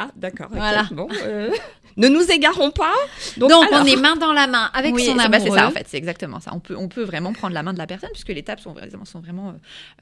[0.00, 0.46] Ah, d'accord.
[0.52, 0.86] Voilà.
[0.92, 1.50] Bon, euh,
[1.98, 2.94] ne nous égarons pas.
[3.36, 5.28] Donc, Donc, alors, on est main dans la main avec Oui, son c'est- amoureux.
[5.30, 6.52] bah, c'est ça en fait, c'est exactement ça.
[6.54, 8.72] On peut, on peut vraiment prendre la main de la personne puisque les tables sont
[8.72, 9.52] vraiment, sont vraiment euh,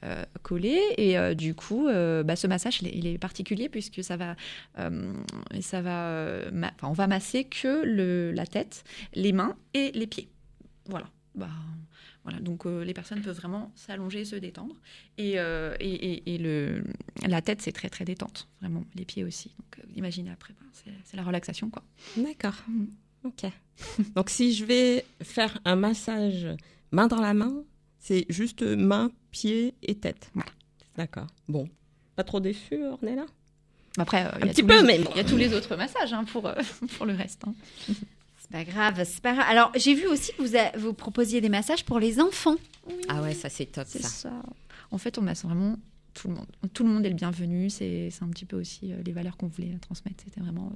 [0.05, 3.67] euh, collées et euh, du coup, euh, bah, ce massage il est, il est particulier
[3.67, 4.35] puisque ça va,
[5.59, 8.83] ça va, ma- enfin, on va masser que le, la tête,
[9.15, 10.29] les mains et les pieds.
[10.87, 11.07] Voilà.
[11.35, 11.47] bah,
[12.27, 12.41] voilà.
[12.41, 14.75] Donc euh, les personnes peuvent vraiment s'allonger, se détendre.
[15.17, 16.83] Et, euh, et, et- et le,
[17.25, 18.83] la tête, c'est très très détente, vraiment.
[18.95, 19.49] Les pieds aussi.
[19.57, 20.65] Donc euh, imaginez après, bah,
[21.05, 21.83] c'est la relaxation, quoi.
[22.17, 22.55] D'accord.
[22.67, 22.87] Mhm.
[23.23, 23.45] Ok.
[24.15, 26.47] Donc si je vais faire un massage
[26.91, 27.63] main dans la main,
[27.99, 30.29] c'est juste main, pied et tête.
[30.33, 30.51] Voilà.
[30.97, 31.27] D'accord.
[31.47, 31.67] Bon.
[32.15, 33.25] Pas trop déçu, Ornella?
[33.99, 35.09] Après, il y Un a petit tous peu, les- mais bon.
[35.15, 36.51] il y a tous les autres massages hein, pour,
[36.97, 37.43] pour le reste.
[37.47, 37.53] hein.
[38.51, 39.45] C'est pas grave, c'est pas grave.
[39.49, 42.55] Alors, j'ai vu aussi que vous, a- vous proposiez des massages pour les enfants.
[43.09, 43.99] Ah ouais, ça c'est top ça.
[44.07, 44.31] ça.
[44.91, 45.75] En fait, on masse vraiment
[46.13, 46.47] tout le monde.
[46.73, 47.69] Tout le monde est le bienvenu.
[47.69, 50.23] C'est c'est un petit peu aussi euh, les valeurs qu'on voulait transmettre.
[50.23, 50.71] C'était vraiment.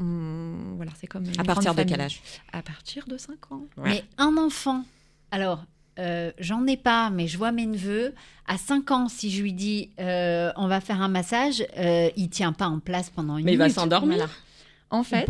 [0.00, 1.24] euh, on- voilà, c'est comme.
[1.38, 1.92] À partir de famille.
[1.92, 2.20] quel âge?
[2.52, 3.62] À partir de 5 ans.
[3.76, 3.84] Ouais.
[3.90, 4.84] Mais un enfant,
[5.30, 5.64] alors,
[6.00, 8.12] euh, j'en ai pas, mais je vois mes neveux.
[8.48, 12.28] À 5 ans, si je lui dis euh, on va faire un massage, euh, il
[12.28, 13.76] tient pas en place pendant une Mais il va minute.
[13.78, 14.16] s'endormir.
[14.16, 14.32] Voilà.
[14.90, 15.24] En fait,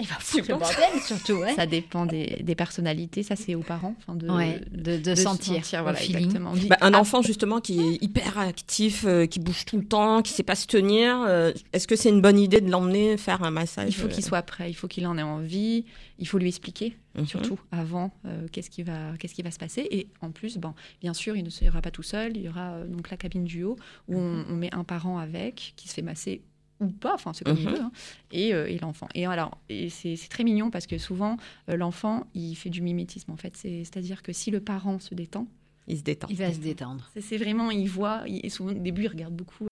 [0.00, 1.54] Il va foutre le bordel, surtout, ouais.
[1.54, 3.22] ça dépend des, des personnalités.
[3.22, 3.94] Ça, c'est aux parents.
[3.98, 6.52] Enfin, de, Ouais, de, de de sentir, voilà, exactement.
[6.68, 10.22] Bah, un Ah, enfant justement qui est hyper actif, euh, qui bouge tout le temps,
[10.22, 13.42] qui sait pas se tenir, euh, est-ce que c'est une bonne idée de l'emmener faire
[13.42, 15.84] un massage Il faut qu'il euh, soit prêt, il faut qu'il en ait envie,
[16.20, 17.26] il faut lui expliquer mhm.
[17.26, 20.74] surtout avant euh, qu'est-ce qui va qu'est-ce qui va se passer et en plus bon
[21.00, 23.44] bien sûr il ne sera pas tout seul il y aura euh, donc la cabine
[23.44, 26.42] du haut où on, on met un parent avec qui se fait masser
[26.80, 27.74] ou pas enfin c'est comme il Mhm.
[27.74, 27.92] veut hein,
[28.32, 31.36] et, euh, et l'enfant et alors et c'est c'est très mignon parce que souvent
[31.68, 34.60] euh, l'enfant il fait du mimétisme en fait c'est c'est à dire que si le
[34.60, 35.46] parent se détend
[35.88, 36.28] Il se détend.
[36.30, 37.08] Il va se détendre.
[37.14, 39.66] c'est c'est vraiment il voit il, et souvent au début il regarde beaucoup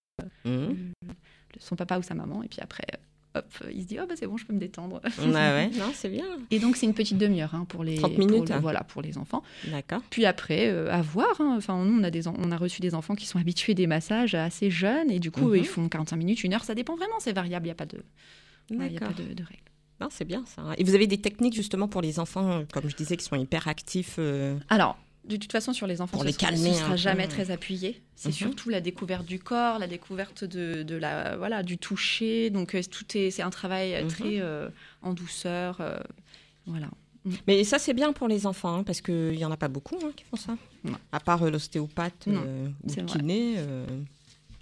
[0.45, 0.93] Mhm.
[1.59, 2.85] son papa ou sa maman et puis après
[3.39, 5.91] hop il se dit oh bah c'est bon je peux me détendre Ouais, ouais, non,
[5.95, 6.25] c'est bien.
[6.51, 8.61] et donc c'est une petite demi-heure hein, pour les 30 pour minutes, le- hein.
[8.61, 10.03] voilà pour les enfants D'accord.
[10.11, 11.41] Puis après, euh, à voir.
[11.41, 11.55] hein.
[11.57, 14.35] Enfin, nous, on a, des on a reçu des enfants qui sont habitués des massages
[14.35, 15.57] assez jeunes et du coup, Mhm.
[15.57, 17.87] ils font 45 minutes, une heure, ça dépend vraiment, c'est variable, il n'y a pas
[17.87, 18.05] de, ouais,
[18.71, 19.15] il y a D'accord.
[19.15, 19.63] pas de, de règles.
[20.01, 20.63] Non, c'est bien ça.
[20.79, 23.67] Et vous avez des techniques justement pour les enfants, comme je disais, qui sont hyper
[23.67, 24.15] actifs.
[24.19, 24.97] euh, Alors,
[25.29, 26.97] de toute façon, sur les enfants, Pour ce les sera, calmer ce un sera peu.
[26.97, 28.03] jamais très appuyé.
[28.17, 28.35] C'est Mhm.
[28.35, 32.51] surtout la découverte du corps, la découverte de, de la, voilà, du toucher.
[32.51, 34.09] Donc, euh, tout est, c'est un travail euh, Mhm.
[34.09, 34.69] très euh,
[35.03, 35.81] en douceur.
[35.81, 35.99] euh,
[36.67, 36.89] voilà.
[37.47, 39.99] Mais ça, c'est bien pour les enfants, hein, parce qu'il n'y en a pas beaucoup
[40.03, 40.57] hein, qui font ça.
[40.83, 40.97] Non.
[41.13, 43.57] À part l'ostéopathe ou le kiné,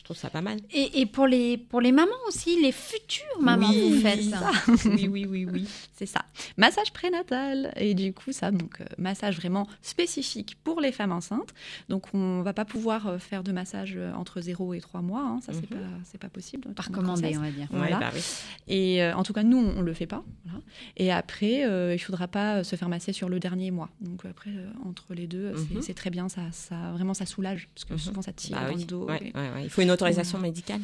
[0.07, 0.59] trouve ça pas mal.
[0.73, 4.51] Et, et pour, les, pour les mamans aussi, les futures mamans, Oui, vous faites ça.
[4.87, 5.69] oui, oui, oui, oui.
[5.95, 6.25] C'est ça.
[6.57, 7.73] Massage prénatal.
[7.77, 11.53] Et du coup, ça, donc, euh, massage vraiment spécifique pour les femmes enceintes.
[11.88, 15.23] Donc, on va pas pouvoir euh, faire de massage euh, entre 0 et 3 mois.
[15.23, 15.40] hein.
[15.45, 16.73] Ça, c'est pas, c'est pas possible.
[16.75, 17.69] Par commandé, on va dire.
[17.73, 17.99] Ouais, Voilà.
[17.99, 18.21] bah oui.
[18.69, 20.23] Et euh, en tout cas, nous, on, on le fait pas.
[20.45, 20.61] voilà.
[20.97, 23.88] Et après, euh, il faudra pas se faire masser sur le dernier mois.
[24.01, 25.83] Donc, après, euh, entre les deux, c'est- Mhm.
[25.83, 26.29] c'est très bien.
[26.29, 27.69] Ça, ça, vraiment, ça soulage.
[27.75, 27.99] Parce que Mhm.
[27.99, 28.81] souvent, ça tire Bah dans oui.
[28.83, 29.05] le dos.
[29.07, 29.64] Ouais, et- ouais, ouais.
[29.64, 30.81] Il faut une autorisation médicale.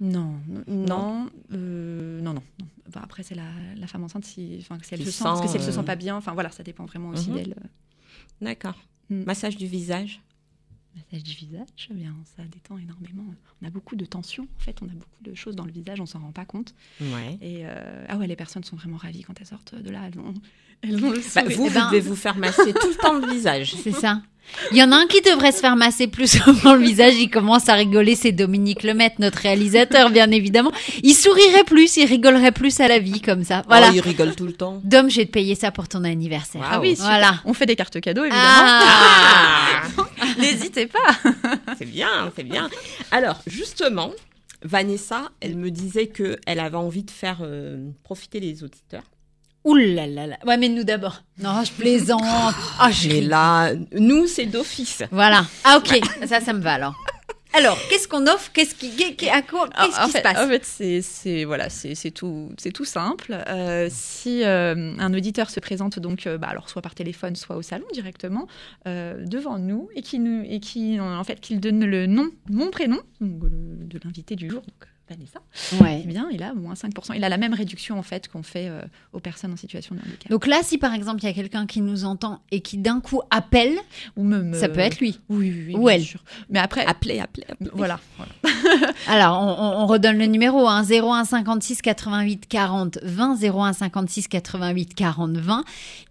[0.00, 2.42] Non, n- non, euh, non, non.
[2.58, 2.66] non.
[2.88, 3.44] Enfin, après, c'est la,
[3.76, 5.70] la femme enceinte, si, enfin, si elle Qui se sent, parce que si elle se
[5.70, 7.36] sent, euh, pas bien, enfin voilà, ça dépend vraiment aussi Mhm.
[7.36, 7.56] d'elle.
[8.40, 8.74] D'accord.
[9.10, 9.22] Mm.
[9.24, 10.20] Massage du visage.
[10.94, 13.24] Massage du visage, eh bien, ça détend énormément.
[13.62, 16.00] On a beaucoup de tensions, en fait, on a beaucoup de choses dans le visage,
[16.00, 16.74] on s'en rend pas compte.
[17.00, 17.38] Ouais.
[17.40, 20.00] Et euh, ah ouais, les personnes sont vraiment ravies quand elles sortent de là.
[20.12, 20.34] Elles ont,
[20.82, 23.14] elles ont le Bah, vous, Eh vous ben- devez vous faire masser tout le temps
[23.18, 23.74] le visage.
[23.82, 24.20] C'est ça.
[24.72, 27.14] Il y en a un qui devrait se faire masser plus souvent le visage.
[27.16, 28.16] Il commence à rigoler.
[28.16, 30.72] C'est Dominique Lemaitre, notre réalisateur, bien évidemment.
[31.04, 33.62] Il sourirait plus, il rigolerait plus à la vie comme ça.
[33.68, 33.88] Voilà.
[33.90, 34.80] Oh, il rigole tout le temps.
[34.84, 36.62] Dom, te payer ça pour ton anniversaire.
[36.68, 37.04] Ah oui, super.
[37.06, 37.40] Voilà.
[37.44, 38.42] On fait des cartes cadeaux, évidemment.
[38.44, 39.82] Ah
[40.38, 40.98] N'hésitez pas.
[41.78, 42.68] C'est bien, c'est bien.
[43.10, 44.10] Alors, justement,
[44.62, 49.02] Vanessa, elle me disait que elle avait envie de faire euh, profiter les auditeurs.
[49.64, 50.36] Ouh là là là.
[50.44, 51.22] Ouais, mais nous d'abord.
[51.38, 52.22] Non, je plaisante.
[52.78, 53.20] Ah, ris.
[53.20, 55.02] là, nous, c'est d'office.
[55.12, 55.46] Voilà.
[55.64, 56.00] Ah, ok.
[56.26, 56.94] Ça, ça me va alors.
[57.54, 58.88] Alors, qu'est-ce qu'on offre Qu'est-ce qui,
[59.28, 62.10] à quoi- qu'est-ce en qui fait, se passe En fait, c'est, c'est voilà, c'est, c'est
[62.10, 63.36] tout, c'est tout simple.
[63.48, 67.56] Euh, si euh, un auditeur se présente donc, euh, bah, alors soit par téléphone, soit
[67.56, 68.46] au salon directement
[68.86, 72.70] euh, devant nous et qui nous et qui en fait qu'il donne le nom, mon
[72.70, 75.40] prénom donc, le- de l'invité du jour, donc Vanessa.
[75.80, 76.00] Ouais.
[76.04, 77.12] Eh bien, il a moins 5%.
[77.14, 80.00] Il a la même réduction en fait qu'on fait euh, aux personnes en situation de
[80.00, 80.30] handicap.
[80.30, 83.00] Donc là, si par exemple il y a quelqu'un qui nous entend et qui d'un
[83.00, 83.76] coup appelle,
[84.16, 85.20] Ou même, ça euh, peut être lui.
[85.28, 86.02] Oui, oui, oui, Ou bien elle.
[86.04, 86.22] sûr.
[86.50, 87.70] Mais après, Appelez, appelez, appelez.
[87.74, 88.00] voilà.
[88.16, 88.32] voilà.
[89.08, 94.28] Alors, on, on- on redonne le numéro hein, 01 56 88 40 20 01 56
[94.28, 95.64] 88 40 20.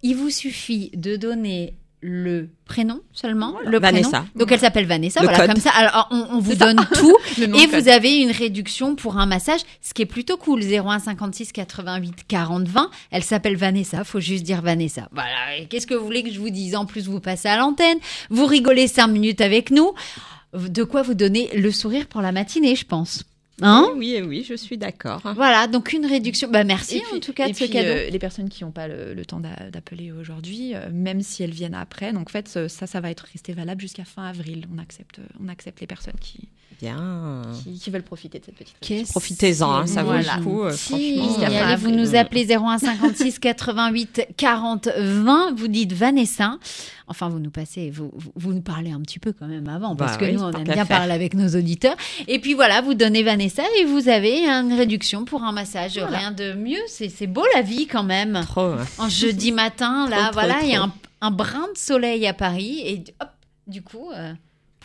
[0.03, 4.09] Il vous suffit de donner le prénom seulement, le Vanessa.
[4.09, 4.25] prénom.
[4.35, 5.19] Donc elle s'appelle Vanessa.
[5.21, 5.51] Le voilà, code.
[5.51, 5.69] comme ça.
[5.71, 9.93] Alors on, on vous donne tout et vous avez une réduction pour un massage, ce
[9.93, 10.61] qui est plutôt cool.
[10.63, 12.89] 01 56 88 40 20.
[13.11, 14.03] Elle s'appelle Vanessa.
[14.03, 15.07] Faut juste dire Vanessa.
[15.11, 15.57] Voilà.
[15.59, 16.75] Et qu'est-ce que vous voulez que je vous dise?
[16.75, 17.97] En plus, vous passez à l'antenne,
[18.29, 19.93] vous rigolez cinq minutes avec nous.
[20.53, 23.23] De quoi vous donner le sourire pour la matinée, je pense.
[23.61, 25.21] Hein Oui, oui, je suis d'accord.
[25.35, 26.49] Voilà, donc une réduction.
[26.49, 27.89] Bah merci puis- en tout cas de ce cadeau.
[27.89, 31.43] euh, les personnes qui n'ont pas le, le temps d'a- d'appeler aujourd'hui, euh, même si
[31.43, 34.65] elles viennent après, donc en fait, ça, ça va être resté valable jusqu'à fin avril.
[34.73, 36.49] On accepte, on accepte les personnes qui,
[36.79, 37.41] Bien.
[37.63, 38.75] qui, qui veulent profiter de cette petite.
[38.81, 40.37] Qu'est-ce Profitez-en, hein, ça vaut Voilà.
[40.37, 41.45] le coup, euh, Si, franchement.
[41.45, 41.95] Allez, vous avril.
[41.95, 46.57] nous appelez 01 56 88 40 20, vous dites Vanessa.
[47.07, 50.13] Enfin, vous nous passez, vous, vous, nous parlez un petit peu quand même avant, parce
[50.13, 50.87] Bah que oui, nous, on aime bien faire.
[50.99, 51.95] parler avec nos auditeurs.
[52.27, 55.97] Et puis voilà, vous donnez Vanessa et vous avez une réduction pour un massage.
[55.99, 56.17] Voilà.
[56.19, 58.39] Rien de mieux, c'est c'est beau la vie quand même.
[58.43, 58.61] Trop.
[58.61, 58.85] hein.
[58.97, 62.33] En jeudi matin, là, Trop, voilà, il y a un, un brin de soleil à
[62.33, 63.29] Paris et hop,
[63.67, 64.09] du coup.
[64.15, 64.31] euh,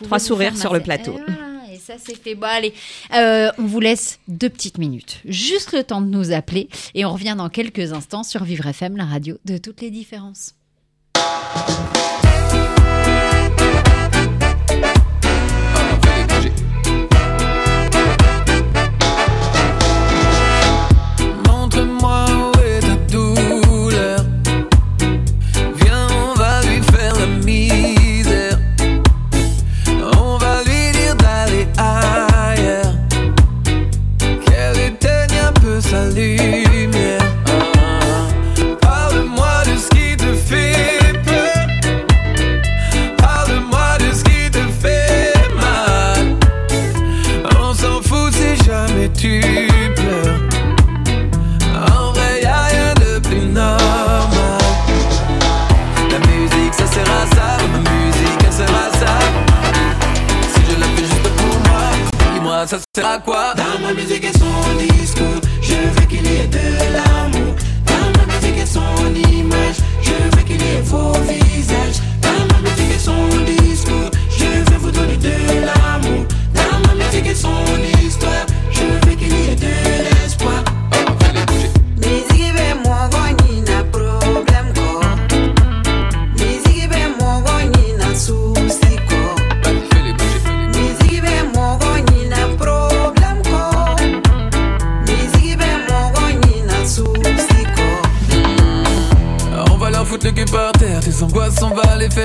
[0.03, 1.13] Trois sourires sur le plateau.
[1.17, 1.46] Et, voilà, et
[1.87, 2.35] ça, c'est fait.
[2.35, 2.73] Bon, allez,
[3.13, 5.21] euh, on vous laisse deux petites minutes.
[5.23, 6.67] Juste le temps de nous appeler.
[6.95, 10.56] Et on revient dans quelques instants sur Vivre FM, la radio de toutes les différences.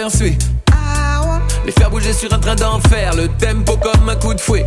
[0.03, 0.09] Les
[1.71, 4.67] faire Les bouger sur un train d'enfer, le tempo comme un coup de fouet.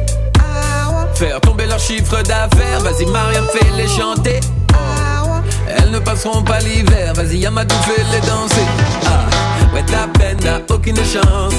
[1.16, 4.40] Faire tomber leur chiffre d'affaires, vas-y Mariam, fais-les chanter.
[4.74, 8.66] awa Elles ne passeront pas l'hiver, vas-y Yamadou, fais-les danser.
[9.08, 11.54] Ah, ouais, ta peine n'a aucune chance,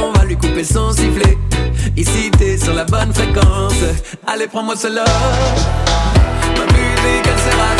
[0.00, 1.36] on va lui couper son sifflet.
[1.96, 3.82] Ici, t'es sur la bonne fréquence,
[4.28, 5.04] allez, prends-moi cela.
[6.56, 7.77] Ma musique,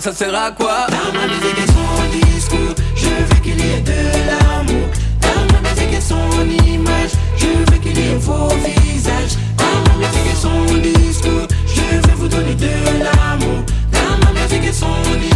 [0.00, 3.80] ça sert à quoi Dans ma musique et son discours, je veux qu'il y ait
[3.80, 4.88] de l'amour.
[5.20, 9.36] Dans ma musique et son image, je veux qu'il y ait vos visages.
[9.58, 12.70] Dans ma musique et son discours, je veux vous donner de
[13.04, 13.62] l'amour.
[13.92, 15.29] Dans ma musique et son histoire,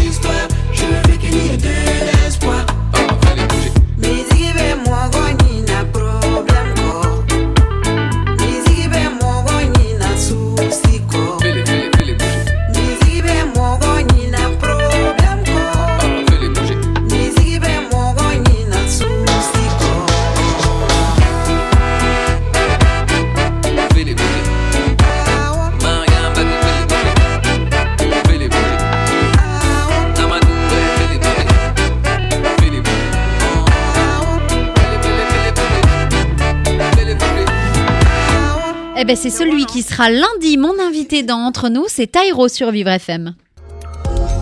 [39.05, 42.71] Eh ben, c'est celui qui sera lundi mon invité dans Entre nous, c'est Tyro sur
[42.71, 43.35] Vivre FM.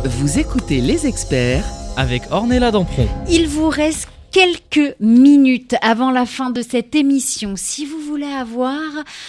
[0.05, 1.65] Vous écoutez les experts
[1.97, 3.09] avec Ornella Dampron.
[3.29, 7.53] Il vous reste quelques minutes avant la fin de cette émission.
[7.55, 8.81] Si vous voulez avoir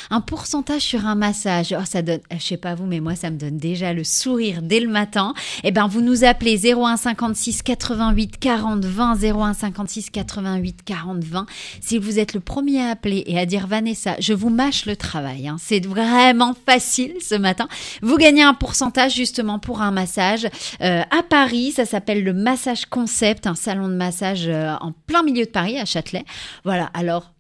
[0.10, 3.30] un pourcentage sur un massage, oh, ça donne, je sais pas vous, mais moi, ça
[3.30, 5.34] me donne déjà le sourire dès le matin.
[5.66, 11.46] Eh ben, vous nous appelez 01 56 88 40 20, 01 56 88 40 20.
[11.82, 14.96] Si vous êtes le premier à appeler et à dire Vanessa, je vous mâche le
[14.96, 15.50] travail.
[15.50, 15.58] hein.
[15.60, 17.68] C'est vraiment facile ce matin.
[18.02, 20.48] Vous gagnez un pourcentage justement pour un massage
[20.82, 21.74] euh, à Paris.
[21.74, 25.78] Ça s'appelle le Massage Concept, un salon de massage euh, en plein milieu de Paris,
[25.80, 26.26] à Châtelet.
[26.64, 27.32] Voilà, alors.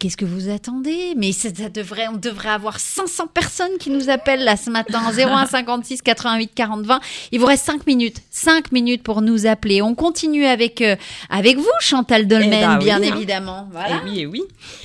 [0.00, 1.14] Qu'est-ce que vous attendez?
[1.16, 5.00] Mais ça, ça devrait, on devrait avoir 500 personnes qui nous appellent là ce matin.
[5.10, 7.00] 01 56 88 40 20.
[7.32, 8.22] Il vous reste 5 minutes.
[8.30, 9.82] 5 minutes pour nous appeler.
[9.82, 10.94] On continue avec, euh,
[11.30, 13.16] avec vous, Chantal Dolmen, Eh bah oui, bien hein.
[13.16, 13.68] évidemment.
[13.72, 14.00] Voilà.
[14.06, 14.42] Eh oui, eh oui.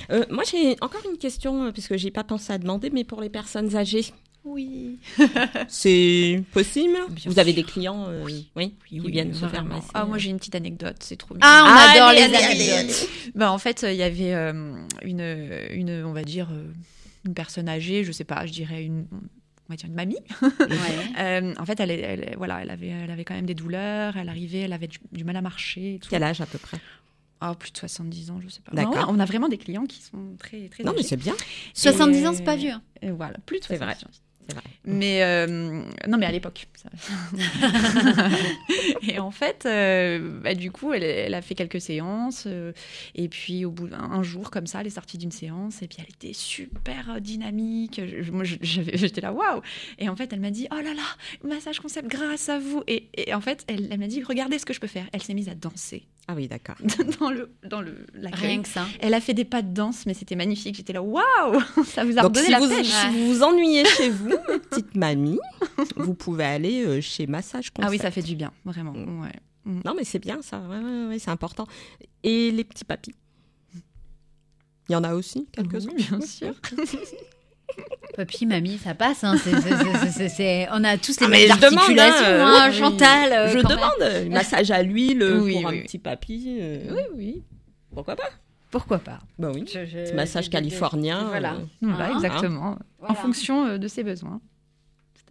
[0.09, 3.21] Euh, moi, j'ai encore une question, euh, puisque j'ai pas pensé à demander, mais pour
[3.21, 4.05] les personnes âgées,
[4.45, 4.99] Oui.
[5.67, 8.49] C'est possible Bien Vous avez des clients euh, oui,
[8.87, 9.87] qui viennent se faire masser.
[9.93, 11.41] Ah, moi j'ai une petite anecdote, c'est trop bien.
[11.43, 13.09] Ah, on Ah, adore allez, les allez, anecdotes.
[13.35, 15.21] Bah, en fait, il y avait euh, une,
[15.71, 16.65] une, on va dire, euh,
[17.25, 19.19] une personne âgée, je sais pas, je dirais une, on
[19.69, 20.17] va dire une mamie.
[20.41, 20.49] Ouais.
[21.19, 24.61] Euh, en fait, elle, voilà, elle avait, elle avait quand même des douleurs, elle arrivait,
[24.61, 25.95] elle avait du, du mal à marcher.
[25.95, 26.09] Et tout.
[26.09, 26.77] Quel âge à peu près?
[27.39, 28.71] Ah, plus de 70 ans, je sais pas.
[28.75, 29.07] D'accord.
[29.11, 31.07] Non, on a vraiment des clients qui sont très, très Non, mais âgés.
[31.09, 31.35] c'est bien.
[31.75, 32.71] 70 Et- ans, c'est pas vieux.
[32.71, 32.81] hein.
[33.01, 34.05] Et voilà, plus de C'est 70 vrai.
[34.07, 34.11] ans.
[34.49, 34.61] Vrai.
[34.85, 36.67] Mais euh, non, mais à l'époque.
[39.07, 42.45] et en fait, euh, bah, du coup, elle, elle a fait quelques séances.
[42.47, 42.73] euh,
[43.15, 45.81] et puis, au bout d'un un jour, comme ça, elle est sortie d'une séance.
[45.81, 48.01] Et puis, elle était super dynamique.
[48.05, 49.61] Je- moi, j'étais là, waouh
[49.99, 51.03] Et en fait, elle m'a dit, oh là là,
[51.47, 52.83] massage concept grâce à vous.
[52.87, 55.05] Et, et en fait, elle, elle m'a dit, regardez ce que je peux faire.
[55.13, 56.75] Elle s'est mise à danser Ah oui, d'accord.
[57.19, 58.05] dans le dans le.
[58.13, 58.85] Rien que ça.
[59.01, 60.75] Elle a fait des pas de danse, mais c'était magnifique.
[60.75, 61.23] J'étais là, waouh
[61.85, 62.87] Ça vous a Donc redonné si la vous, pêche.
[62.87, 64.29] si vous vous ennuyez chez vous,
[64.69, 65.39] petite mamie,
[65.97, 67.87] vous pouvez aller euh, chez Massage Concept.
[67.87, 68.93] Ah oui, ça fait du bien, vraiment.
[68.93, 69.21] Mm.
[69.21, 69.33] Ouais.
[69.65, 71.67] Non, mais c'est bien ça, ouais, ouais, ouais, c'est important.
[72.23, 73.15] Et les petits papis?
[74.89, 75.89] Il y en a aussi, quelques-uns?
[75.95, 76.53] Oui, bien sûr.
[78.15, 79.23] Papy, mamie, ça passe.
[79.23, 79.35] Hein.
[79.43, 81.77] c'est- c'est- c'est- c'est- c'est- On a tous les Ah, mais mêmes je demande, hein,
[81.79, 82.77] articulations, hein, oui.
[82.77, 83.33] Chantal.
[83.33, 85.83] euh, Je demande, massage à l'huile euh, Oui, pour oui, un oui.
[85.83, 86.57] petit papy.
[86.59, 87.43] euh, Oui, oui.
[87.93, 88.29] Pourquoi pas?
[88.71, 89.19] Pourquoi pas?
[89.37, 89.65] Bah oui.
[89.67, 91.25] Je- je- Petit massage californien.
[91.29, 91.53] Voilà.
[91.53, 92.77] euh, Voilà, Hein exactement.
[92.99, 93.11] Voilà.
[93.11, 94.41] En fonction euh, de ses besoins.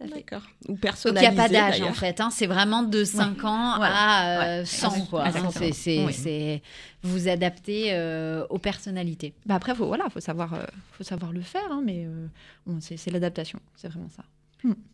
[0.07, 0.15] Tout à fait.
[0.15, 0.41] D'accord.
[0.63, 2.29] Ou Donc il personnalisé n'y a pas d'âge en fait, hein.
[2.31, 3.95] c'est vraiment de 5 ans Voilà.
[3.95, 4.65] à euh, Ouais.
[4.65, 5.25] 100 quoi.
[5.73, 6.61] C'est- Oui.
[7.03, 9.33] vous adaptez euh, aux personnalités.
[9.45, 12.27] Bah après, faut, voilà, faut savoir, euh, faut savoir le faire, hein, mais euh,
[12.65, 14.23] bon, c'est l'adaptation, c'est vraiment ça.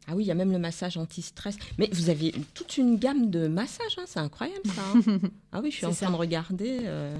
[0.08, 1.56] Ah oui, il y a même le massage anti-stress.
[1.78, 4.82] Mais vous avez toute une gamme de massages, hein, c'est incroyable ça.
[4.96, 5.20] hein.
[5.52, 6.12] ah oui, je suis en train ça.
[6.12, 6.80] de regarder.
[6.86, 7.16] euh.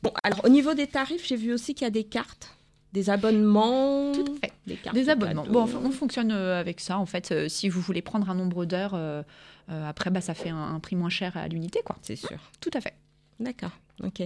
[0.00, 2.54] Bon, alors au niveau des tarifs, j'ai vu aussi qu'il y a des cartes,
[2.92, 4.12] des abonnements.
[4.12, 4.49] Tout à fait.
[4.66, 5.44] Des, cartes Des abonnements.
[5.44, 6.98] Bon, on fonctionne euh, avec ça.
[6.98, 9.22] En fait, euh, si vous voulez prendre un nombre d'heures, euh,
[9.68, 11.96] après, bah, ça fait un, un prix moins cher à l'unité, quoi.
[12.02, 12.38] C'est sûr.
[12.60, 12.94] Tout à fait.
[13.38, 13.72] D'accord.
[14.02, 14.22] Ok.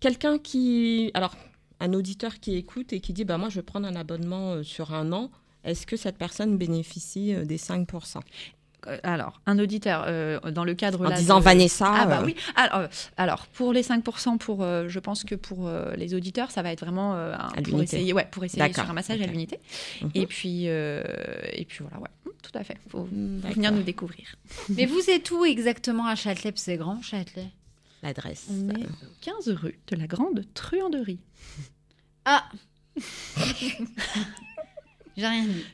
[0.00, 1.36] Quelqu'un qui, alors,
[1.80, 4.92] un auditeur qui écoute et qui dit, bah moi, je vais prendre un abonnement sur
[4.92, 5.30] un an.
[5.64, 8.20] Est-ce que cette personne bénéficie des 5% Euh,
[9.02, 11.90] alors, un auditeur, euh, dans le cadre En là, disant de- Vanessa.
[11.94, 12.34] Ah bah euh, oui.
[12.56, 16.50] Alors, euh, alors, pour les 5%, pour, euh, je pense que pour euh, les auditeurs,
[16.50, 19.26] ça va être vraiment euh, un- pour essayer, ouais, pour essayer sur un massage à
[19.26, 19.58] l'unité.
[20.02, 20.10] Mhm.
[20.14, 21.02] Et puis, euh,
[21.52, 22.76] et puis voilà, ouais, Hum, tout à fait.
[22.88, 24.34] Faut, faut venir nous découvrir.
[24.70, 26.52] Mais vous êtes où exactement à Châtelet?
[26.52, 27.48] Parce que C'est grand Châtelet.
[28.02, 28.46] L'adresse.
[28.50, 28.86] On est
[29.22, 31.18] 15 rue de la Grande Truanderie.
[32.24, 32.44] Ah
[35.16, 35.64] J'ai rien dit.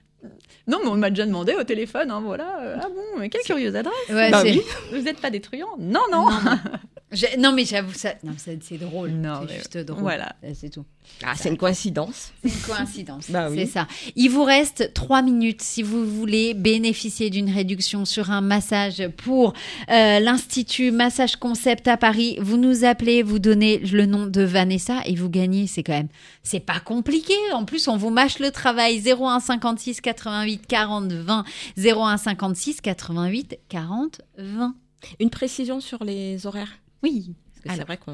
[0.67, 2.61] Non, mais on m'a déjà demandé au téléphone, hein, voilà.
[2.63, 3.95] euh, ah bon, mais quelle curieuse adresse.
[4.09, 4.63] Ouais, Bah oui.
[4.93, 5.31] Vous n'êtes pas
[5.79, 6.29] Non, non.
[6.31, 6.31] Non, non.
[7.39, 8.15] Non, mais j'avoue, ça...
[8.25, 9.11] non, c'est c'est drôle.
[9.11, 10.01] Non, c'est mais- juste drôle.
[10.03, 10.37] voilà.
[10.45, 10.85] Euh, C'est tout.
[11.23, 12.33] Ah, c'est une coïncidence.
[12.43, 13.27] C'est une coïncidence.
[13.31, 13.57] Bah oui.
[13.59, 13.87] C'est ça.
[14.17, 19.53] Il vous reste trois minutes si vous voulez bénéficier d'une réduction sur un massage pour
[19.91, 22.39] euh, l'Institut Massage Concept à Paris.
[22.41, 25.67] Vous nous appelez, vous donnez le nom de Vanessa et vous gagnez.
[25.67, 26.09] C'est quand même,
[26.43, 27.35] c'est pas compliqué.
[27.53, 29.03] En plus, on vous mâche le travail.
[29.07, 31.45] 01 56 88 40 20.
[31.77, 34.75] 01 56 88 40 20.
[35.21, 36.79] Une précision sur les horaires?
[37.05, 37.35] Oui.
[37.65, 38.13] Parce que c'est vrai qu'on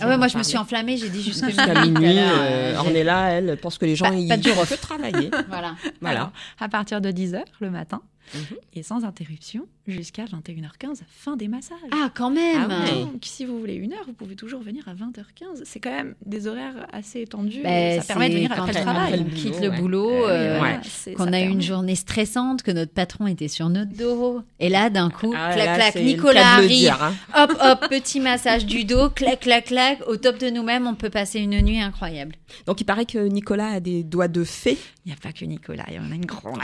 [0.00, 0.96] Ah ouais, moi je me suis enflammée.
[0.96, 2.18] J'ai dit jusqu'à Jusqu'à minuit.
[2.18, 4.36] euh, euh, Ornella, elle pense que les gens, Pas- ils pas
[4.76, 5.30] que travailler.
[5.48, 5.74] Voilà.
[6.00, 6.20] voilà.
[6.20, 8.00] Alors, à partir de 10h le matin
[8.34, 8.40] Mhm.
[8.74, 11.78] et sans interruption jusqu'à 21h15, fin des massages.
[11.92, 12.68] Ah, quand même.
[12.70, 13.00] Ah ouais.
[13.02, 15.62] Donc, si vous voulez une heure, vous pouvez toujours venir à 20h15.
[15.64, 17.60] C'est quand même des horaires assez étendus.
[17.62, 19.14] Ben, ça permet de venir quand après le on- travail.
[19.14, 20.80] on boulot, quitte le boulot, oui, euh, voilà, ouais.
[20.84, 24.42] c'est- qu'on a eu une journée stressante, que notre patron était sur notre dos.
[24.60, 26.68] Et là, d'un coup, Ah, clac, là, clac, le Nicolas le arrive.
[26.68, 27.14] dire, hein.
[27.36, 30.00] Hop, hop, petit massage du dos, clac, clac, clac.
[30.06, 32.34] Au top de nous-mêmes, on peut passer une nuit incroyable.
[32.66, 34.78] Donc il paraît que Nicolas a des doigts de fée.
[35.04, 36.58] Il n'y a pas que Nicolas, il y en a une grande.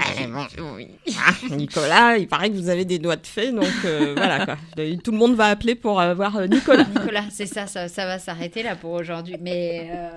[0.77, 0.89] Oui.
[1.17, 4.57] Ah, Nicolas, il paraît que vous avez des doigts de fée, donc euh, voilà quoi.
[5.03, 6.85] Tout le monde va appeler pour avoir euh, Nicolas.
[6.97, 9.37] Nicolas, c'est ça, ça, ça va s'arrêter là pour aujourd'hui.
[9.41, 10.11] Mais euh,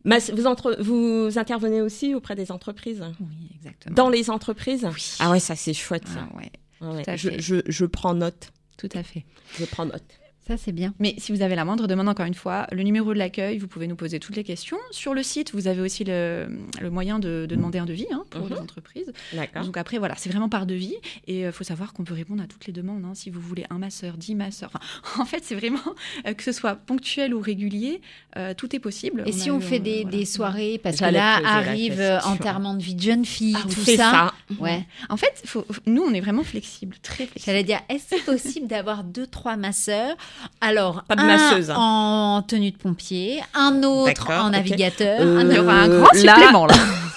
[0.05, 3.03] Mas- vous, entre- vous intervenez aussi auprès des entreprises?
[3.21, 3.95] Oui, exactement.
[3.95, 4.87] Dans les entreprises?
[4.93, 5.13] Oui.
[5.21, 6.09] Ah ouais, ça c'est chouette.
[6.09, 6.27] Ça.
[6.31, 7.05] Ah ouais, Ouais, ouais.
[7.05, 7.41] tout à Je, fait.
[7.41, 8.51] je, je prends note.
[8.77, 9.25] tout à fait.
[9.61, 10.03] Je prends note.
[10.47, 10.93] Ça, c'est bien.
[10.99, 13.69] Mais si vous avez la moindre demande, encore une fois, le numéro de l'accueil, vous
[13.69, 14.77] pouvez nous poser toutes les questions.
[14.91, 16.49] Sur le site, vous avez aussi le,
[16.81, 18.49] le moyen de, de demander un devis hein, pour Mhm.
[18.55, 19.13] les entreprises.
[19.33, 19.65] D'accord.
[19.65, 20.97] Donc après, voilà, c'est vraiment par devis.
[21.29, 23.05] Et il faut savoir qu'on peut répondre à toutes les demandes.
[23.05, 23.13] hein.
[23.15, 24.71] Si vous voulez un masseur, dix masseurs.
[24.75, 24.81] Enfin,
[25.23, 25.79] en fait, c'est vraiment,
[26.27, 28.01] euh, que ce soit ponctuel ou régulier,
[28.37, 29.23] euh, tout est possible.
[29.27, 30.17] Et a si on eu, fait euh, des, voilà.
[30.19, 32.33] des soirées, parce que là arrive euh, question.
[32.33, 34.33] enterrement de vie de jeune fille, Ah, tout c'est ça.
[34.51, 34.55] ça.
[34.59, 34.85] Ouais.
[35.09, 37.45] En fait, faut- nous, on est vraiment flexible, très flexible.
[37.47, 40.17] J'allais dire, est-ce possible d'avoir deux, trois masseurs
[40.61, 41.77] Alors, Pas de un masseuse, hein.
[41.79, 45.89] en tenue de pompier, un autre en navigateur, Euh, un Il y autre- aura un
[45.89, 46.75] grand là- supplément là.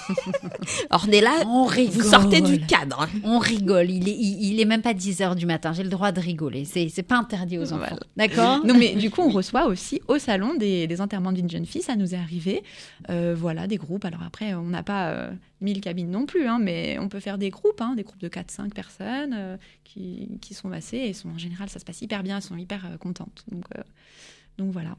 [0.89, 1.93] Ornella, On rigole.
[1.93, 3.07] vous sortez du cadre.
[3.23, 3.89] On rigole.
[3.89, 5.73] Il est, il, il est même pas 10 heures du matin.
[5.73, 6.65] J'ai le droit de rigoler.
[6.65, 7.85] C'est, c'est pas interdit aux enfants.
[7.89, 7.99] Voilà.
[8.17, 11.65] D'accord Non, mais du coup, on reçoit aussi au salon des, des enterrements d'une jeune
[11.65, 11.81] fille.
[11.81, 12.63] Ça nous est arrivé.
[13.09, 14.05] Euh, voilà, des groupes.
[14.05, 15.31] Alors après, on n'a pas euh,
[15.61, 18.29] 1000 cabines non plus, hein, mais on peut faire des groupes, hein, des groupes de
[18.29, 20.97] 4-5 personnes euh, qui, qui sont massées.
[20.97, 22.37] Et sont, en général, ça se passe hyper bien.
[22.37, 23.43] Elles sont hyper euh, contentes.
[23.51, 23.65] Donc,
[24.57, 24.95] donc voilà.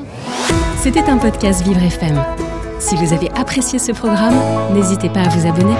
[0.77, 2.23] C'était un podcast Vivre FM.
[2.79, 4.35] Si vous avez apprécié ce programme,
[4.73, 5.75] n'hésitez pas à vous abonner.